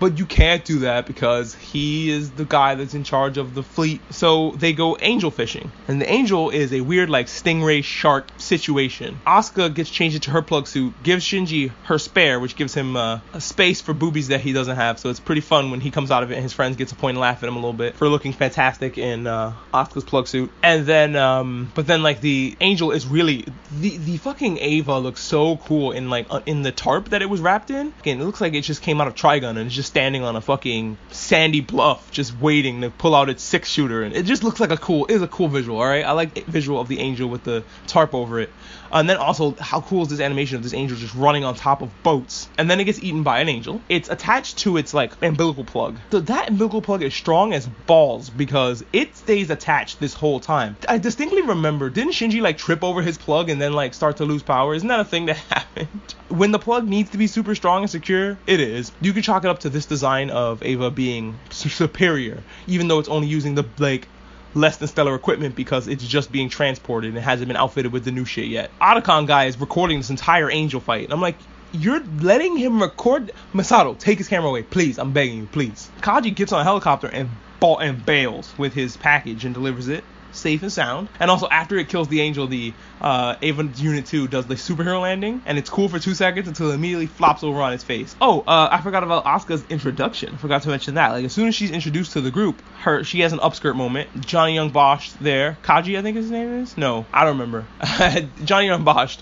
But 0.01 0.19
you 0.19 0.27
can't 0.27 0.65
do 0.65 0.81
that 0.81 1.07
because 1.07 1.55
he 1.55 2.11
is 2.11 2.31
the 2.31 2.45
guy 2.45 2.75
that's 2.77 2.95
in 2.95 3.05
charge 3.05 3.37
of 3.37 3.55
the 3.55 3.63
fleet. 3.63 4.01
So 4.11 4.53
they 4.53 4.73
go 4.73 4.97
angel 5.01 5.31
fishing. 5.31 5.73
And 5.89 6.01
the 6.01 6.11
angel 6.11 6.51
is 6.51 6.73
a 6.73 6.81
weird, 6.81 7.11
like, 7.11 7.27
stingray 7.27 7.83
shark 7.83 8.29
situation. 8.37 9.19
Asuka 9.27 9.75
gets 9.75 9.91
changed 9.91 10.17
into 10.17 10.31
her 10.31 10.43
plug 10.43 10.67
suit, 10.67 10.95
gives 11.03 11.25
Shinji 11.25 11.73
her 11.85 11.99
spare, 11.99 12.39
which 12.39 12.57
gives 12.57 12.75
him 12.75 12.97
uh, 12.97 13.21
a 13.33 13.41
space 13.41 13.81
for 13.81 13.93
boobies 13.93 14.29
that 14.29 14.41
he 14.41 14.53
doesn't 14.53 14.77
have. 14.77 14.99
So 14.99 15.11
it's 15.11 15.21
pretty 15.21 15.41
fun 15.41 15.71
when 15.71 15.81
he 15.81 15.91
comes 15.91 16.11
out 16.11 16.23
of 16.23 16.31
it 16.31 16.35
and 16.35 16.43
his 16.43 16.53
friends 16.53 16.77
get 16.77 16.89
to 16.89 16.95
point 16.95 17.17
and 17.17 17.21
laugh 17.21 17.43
at 17.43 17.49
him 17.49 17.57
a 17.57 17.59
little 17.59 17.73
bit 17.73 17.97
for 17.97 18.09
looking 18.09 18.33
fantastic 18.33 18.99
in 18.99 19.27
uh, 19.27 19.53
Asuka's 19.75 20.05
plug 20.05 20.29
suit. 20.29 20.51
And 20.63 20.87
then, 20.87 21.17
um, 21.17 21.73
but 21.75 21.87
then, 21.87 22.03
like, 22.03 22.21
the 22.21 22.57
angel 22.61 22.93
is 22.93 23.07
really. 23.07 23.47
The, 23.81 23.97
the 23.97 24.17
fucking 24.19 24.59
Ava 24.59 24.99
looks 24.99 25.21
so 25.21 25.57
cool 25.57 25.93
in, 25.93 26.09
like, 26.11 26.27
uh, 26.31 26.41
in 26.47 26.63
the 26.63 26.73
tarp 26.73 27.11
that 27.11 27.23
it 27.23 27.29
was 27.29 27.41
wrapped 27.41 27.71
in. 27.71 27.93
Again, 28.01 28.21
it 28.21 28.25
looks 28.25 28.41
like 28.41 28.55
it 28.55 28.63
just 28.63 28.83
came 28.83 29.01
out 29.01 29.09
of 29.09 29.15
Trigun 29.15 29.51
and 29.51 29.61
it's 29.61 29.75
just 29.75 29.88
standing 29.89 30.23
on 30.23 30.37
a 30.37 30.41
fucking 30.41 30.97
sandy 31.11 31.61
bluff, 31.61 32.11
just 32.11 32.39
waiting 32.39 32.83
to 32.83 32.91
pull 32.91 33.15
out 33.15 33.29
its 33.29 33.43
six 33.43 33.69
shooter, 33.69 34.03
and 34.03 34.15
it 34.15 34.25
just 34.25 34.45
looks 34.45 34.61
like 34.61 34.71
a 34.71 34.77
cool. 34.77 35.07
It's 35.07 35.23
a 35.23 35.29
cool 35.29 35.49
visual. 35.49 35.79
All 35.79 35.87
right, 35.87 36.05
I 36.05 36.13
like 36.13 36.45
visual 36.47 36.81
of 36.81 36.89
the 36.89 37.01
angel 37.01 37.29
with 37.29 37.45
the 37.45 37.65
tarp 37.87 38.15
over 38.15 38.41
it. 38.41 38.51
And 38.91 39.09
then 39.09 39.17
also, 39.17 39.55
how 39.55 39.81
cool 39.81 40.03
is 40.03 40.09
this 40.09 40.21
animation 40.21 40.57
of 40.57 40.63
this 40.63 40.73
angel 40.73 40.97
just 40.97 41.15
running 41.15 41.45
on 41.45 41.55
top 41.55 41.83
of 41.83 42.03
boats? 42.03 42.49
And 42.57 42.71
then 42.71 42.81
it 42.81 42.85
gets 42.85 43.03
eaten 43.03 43.23
by 43.23 43.41
an 43.41 43.49
angel. 43.49 43.81
It's 43.89 44.09
attached 44.09 44.59
to 44.59 44.77
its 44.77 44.95
like 44.95 45.13
umbilical 45.23 45.65
plug. 45.65 45.99
So 46.11 46.21
that 46.21 46.49
umbilical 46.49 46.81
plug 46.81 47.03
is 47.03 47.15
strong 47.15 47.53
as 47.53 47.67
balls 47.67 48.31
because 48.31 48.85
it 48.93 49.17
stays 49.17 49.51
attached 49.51 50.01
this 50.01 50.15
whole 50.15 50.41
time. 50.41 50.77
I 50.89 50.99
distinctly 50.99 51.43
remember, 51.43 51.91
didn't 51.91 52.13
Shinji 52.13 52.41
like 52.41 52.59
trip 52.59 52.83
over 52.83 53.03
his 53.03 53.19
plug 53.19 53.51
and 53.51 53.61
then 53.61 53.73
like 53.73 53.95
start 53.95 54.19
to 54.19 54.25
lose 54.25 54.43
power? 54.43 54.75
Isn't 54.75 54.89
that 54.89 55.01
a 55.01 55.05
thing 55.05 55.27
that 55.27 55.37
happened? 55.51 56.15
When 56.29 56.53
the 56.53 56.59
plug 56.59 56.87
needs 56.89 57.11
to 57.11 57.19
be 57.19 57.27
super 57.27 57.55
strong 57.55 57.83
and 57.83 57.91
secure, 57.91 58.39
it 58.47 58.61
is. 58.61 58.93
You 59.01 59.13
can 59.13 59.23
chalk 59.23 59.45
it 59.45 59.49
up 59.49 59.61
to 59.61 59.71
this 59.71 59.78
design 59.87 60.31
of 60.31 60.63
Ava 60.63 60.91
being 60.91 61.39
superior, 61.51 62.43
even 62.67 62.89
though 62.89 62.99
it's 62.99 63.09
only 63.09 63.29
using 63.29 63.55
the 63.55 63.65
like 63.79 64.09
less 64.55 64.79
than 64.79 64.89
stellar 64.89 65.15
equipment 65.15 65.55
because 65.55 65.89
it's 65.89 66.07
just 66.07 66.33
being 66.33 66.49
transported 66.49 67.15
and 67.15 67.23
hasn't 67.23 67.49
been 67.49 67.57
outfitted 67.57 67.93
with 67.93 68.05
the 68.05 68.11
new 68.11 68.25
shit 68.25 68.47
yet. 68.47 68.71
Otacon 68.81 69.27
guy 69.27 69.45
is 69.45 69.59
recording 69.61 69.99
this 69.99 70.11
entire 70.11 70.51
angel 70.51 70.81
fight. 70.81 71.05
And 71.05 71.13
I'm 71.13 71.21
like, 71.21 71.37
you're 71.73 72.01
letting 72.21 72.57
him 72.57 72.81
record 72.81 73.33
Misato, 73.53 73.99
take 73.99 74.19
his 74.19 74.29
camera 74.29 74.49
away, 74.49 74.63
please. 74.63 74.99
I'm 74.99 75.13
begging 75.13 75.39
you, 75.39 75.47
please. 75.47 75.91
Kaji 76.01 76.35
gets 76.35 76.53
on 76.53 76.61
a 76.61 76.65
helicopter 76.65 77.09
and 77.09 77.29
ball 77.61 77.79
and 77.79 78.05
bails 78.05 78.55
with 78.57 78.73
his 78.73 78.97
package 78.97 79.45
and 79.45 79.55
delivers 79.55 79.89
it 79.89 80.05
safe 80.33 80.63
and 80.63 80.73
sound. 80.73 81.09
And 81.21 81.31
also 81.31 81.49
after 81.49 81.77
it 81.77 81.89
kills 81.89 82.09
the 82.09 82.21
angel, 82.21 82.47
the 82.47 82.73
uh, 83.01 83.37
Ava 83.43 83.69
Unit 83.77 84.07
2 84.07 84.29
does 84.29 84.47
the 84.47 84.55
superhero 84.55 85.01
landing, 85.01 85.43
and 85.47 85.59
it's 85.59 85.71
cool 85.71 85.89
for 85.89 85.99
two 85.99 86.15
seconds 86.15 86.49
until 86.49 86.71
it 86.71 86.75
immediately 86.75 87.07
flops 87.07 87.43
over 87.43 87.61
on 87.61 87.73
its 87.73 87.85
face. 87.85 88.15
Oh, 88.21 88.41
uh, 88.41 88.69
I 88.71 88.81
forgot 88.81 89.05
about 89.05 89.25
Asuka's 89.25 89.65
introduction. 89.69 90.37
Forgot 90.39 90.63
to 90.63 90.69
mention 90.69 90.95
that. 90.95 91.13
Like 91.13 91.25
as 91.25 91.33
soon 91.33 91.49
as 91.49 91.55
she's 91.55 91.71
introduced 91.71 92.13
to 92.13 92.21
the 92.21 92.31
group, 92.31 92.61
her 92.81 93.05
she 93.05 93.21
has 93.21 93.33
an 93.33 93.39
upskirt 93.39 93.77
moment. 93.77 94.09
Johnny 94.27 94.55
Young 94.55 94.71
Bosch 94.71 95.11
there, 95.21 95.59
Kaji 95.63 95.99
I 95.99 96.03
think 96.03 96.17
his 96.17 96.31
name 96.31 96.63
is. 96.63 96.77
No, 96.77 97.07
I 97.13 97.25
don't 97.25 97.39
remember. 97.39 97.67
Johnny 98.45 98.67
Young 98.67 98.85
Bosch 98.85 99.19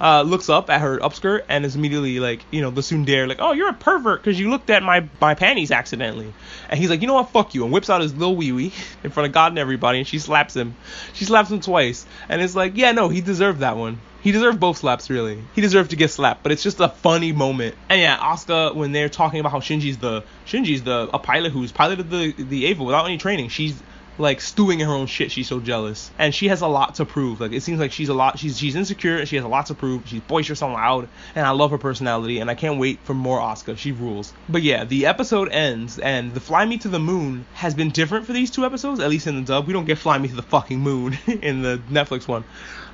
uh, 0.00 0.22
looks 0.22 0.48
up 0.48 0.70
at 0.70 0.80
her 0.80 0.98
upskirt 0.98 1.44
and 1.48 1.64
is 1.64 1.76
immediately 1.76 2.20
like, 2.20 2.40
you 2.50 2.60
know, 2.60 2.70
the 2.70 2.80
tsundere, 2.80 3.28
like, 3.28 3.38
oh, 3.40 3.52
you're 3.52 3.68
a 3.68 3.74
pervert 3.74 4.22
because 4.22 4.38
you 4.38 4.50
looked 4.50 4.70
at 4.70 4.82
my 4.82 5.08
my 5.20 5.34
panties 5.34 5.70
accidentally. 5.70 6.32
And 6.68 6.78
he's 6.78 6.90
like, 6.90 7.00
you 7.00 7.06
know 7.06 7.14
what, 7.14 7.30
fuck 7.30 7.54
you, 7.54 7.64
and 7.64 7.72
whips 7.72 7.90
out 7.90 8.00
his 8.00 8.14
little 8.14 8.36
wee 8.36 8.52
wee 8.52 8.72
in 9.04 9.10
front 9.10 9.26
of 9.26 9.32
God 9.32 9.52
and 9.52 9.58
everybody, 9.58 9.98
and 9.98 10.06
she 10.06 10.18
slaps 10.18 10.54
him. 10.54 10.74
She 11.14 11.24
slaps 11.24 11.50
him 11.50 11.60
twice, 11.60 12.06
and 12.28 12.40
it's 12.40 12.54
like, 12.54 12.76
yeah, 12.76 12.92
no, 12.92 13.08
he 13.08 13.20
deserved 13.20 13.60
that 13.60 13.76
one. 13.76 14.00
He 14.20 14.32
deserved 14.32 14.58
both 14.58 14.78
slaps, 14.78 15.10
really. 15.10 15.38
He 15.54 15.60
deserved 15.60 15.90
to 15.90 15.96
get 15.96 16.10
slapped, 16.10 16.42
but 16.42 16.50
it's 16.50 16.62
just 16.62 16.80
a 16.80 16.88
funny 16.88 17.30
moment. 17.32 17.76
And 17.88 18.00
yeah, 18.00 18.16
Asuka, 18.18 18.74
when 18.74 18.90
they're 18.90 19.08
talking 19.08 19.38
about 19.38 19.52
how 19.52 19.60
Shinji's 19.60 19.98
the 19.98 20.24
Shinji's 20.44 20.82
the 20.82 21.08
a 21.14 21.18
pilot 21.18 21.52
who's 21.52 21.70
piloted 21.70 22.10
the 22.10 22.32
the 22.32 22.66
Eva 22.66 22.82
without 22.82 23.06
any 23.06 23.16
training, 23.16 23.48
she's 23.48 23.80
like 24.18 24.40
stewing 24.40 24.80
in 24.80 24.88
her 24.88 24.92
own 24.92 25.06
shit. 25.06 25.30
She's 25.30 25.48
so 25.48 25.60
jealous, 25.60 26.10
and 26.18 26.34
she 26.34 26.48
has 26.48 26.60
a 26.60 26.66
lot 26.66 26.96
to 26.96 27.04
prove. 27.04 27.40
Like 27.40 27.52
it 27.52 27.62
seems 27.62 27.80
like 27.80 27.92
she's 27.92 28.08
a 28.08 28.14
lot. 28.14 28.38
She's 28.38 28.58
she's 28.58 28.76
insecure. 28.76 29.18
and 29.18 29.28
She 29.28 29.36
has 29.36 29.44
a 29.44 29.48
lot 29.48 29.66
to 29.66 29.74
prove. 29.74 30.02
She's 30.06 30.20
boisterous 30.20 30.62
and 30.62 30.72
loud, 30.72 31.08
and 31.34 31.46
I 31.46 31.50
love 31.50 31.70
her 31.70 31.78
personality. 31.78 32.40
And 32.40 32.50
I 32.50 32.54
can't 32.54 32.78
wait 32.78 32.98
for 33.04 33.14
more 33.14 33.40
Asuka. 33.40 33.78
She 33.78 33.92
rules. 33.92 34.32
But 34.48 34.62
yeah, 34.62 34.84
the 34.84 35.06
episode 35.06 35.48
ends, 35.50 35.98
and 35.98 36.34
the 36.34 36.40
Fly 36.40 36.64
Me 36.64 36.78
to 36.78 36.88
the 36.88 36.98
Moon 36.98 37.46
has 37.54 37.74
been 37.74 37.90
different 37.90 38.26
for 38.26 38.32
these 38.32 38.50
two 38.50 38.64
episodes. 38.64 39.00
At 39.00 39.10
least 39.10 39.26
in 39.26 39.36
the 39.36 39.42
dub, 39.42 39.66
we 39.66 39.72
don't 39.72 39.86
get 39.86 39.98
Fly 39.98 40.18
Me 40.18 40.28
to 40.28 40.36
the 40.36 40.42
fucking 40.42 40.80
moon 40.80 41.18
in 41.26 41.62
the 41.62 41.80
Netflix 41.90 42.26
one. 42.26 42.44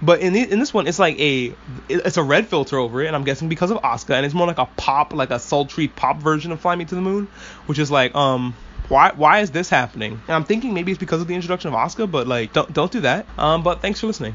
But 0.02 0.20
in 0.20 0.32
the, 0.32 0.50
in 0.50 0.58
this 0.58 0.74
one, 0.74 0.86
it's 0.86 0.98
like 0.98 1.18
a 1.18 1.54
it's 1.88 2.16
a 2.16 2.22
red 2.22 2.48
filter 2.48 2.78
over 2.78 3.02
it, 3.02 3.06
and 3.06 3.16
I'm 3.16 3.24
guessing 3.24 3.48
because 3.48 3.70
of 3.70 3.78
Asuka, 3.78 4.14
and 4.14 4.26
it's 4.26 4.34
more 4.34 4.46
like 4.46 4.58
a 4.58 4.66
pop, 4.76 5.12
like 5.12 5.30
a 5.30 5.38
sultry 5.38 5.88
pop 5.88 6.18
version 6.18 6.52
of 6.52 6.60
Fly 6.60 6.76
Me 6.76 6.84
to 6.84 6.94
the 6.94 7.00
Moon, 7.00 7.28
which 7.66 7.78
is 7.78 7.90
like 7.90 8.14
um 8.14 8.54
why 8.88 9.12
why 9.14 9.40
is 9.40 9.50
this 9.50 9.68
happening? 9.68 10.12
And 10.12 10.34
I'm 10.34 10.44
thinking 10.44 10.72
maybe 10.72 10.92
it's 10.92 10.98
because 10.98 11.20
of 11.20 11.28
the 11.28 11.34
introduction 11.34 11.72
of 11.72 11.74
Asuka, 11.74 12.10
but 12.10 12.26
like 12.26 12.52
don't 12.52 12.72
don't 12.72 12.90
do 12.90 13.00
that. 13.00 13.26
Um, 13.38 13.62
but 13.62 13.82
thanks 13.82 14.00
for 14.00 14.06
listening. 14.06 14.32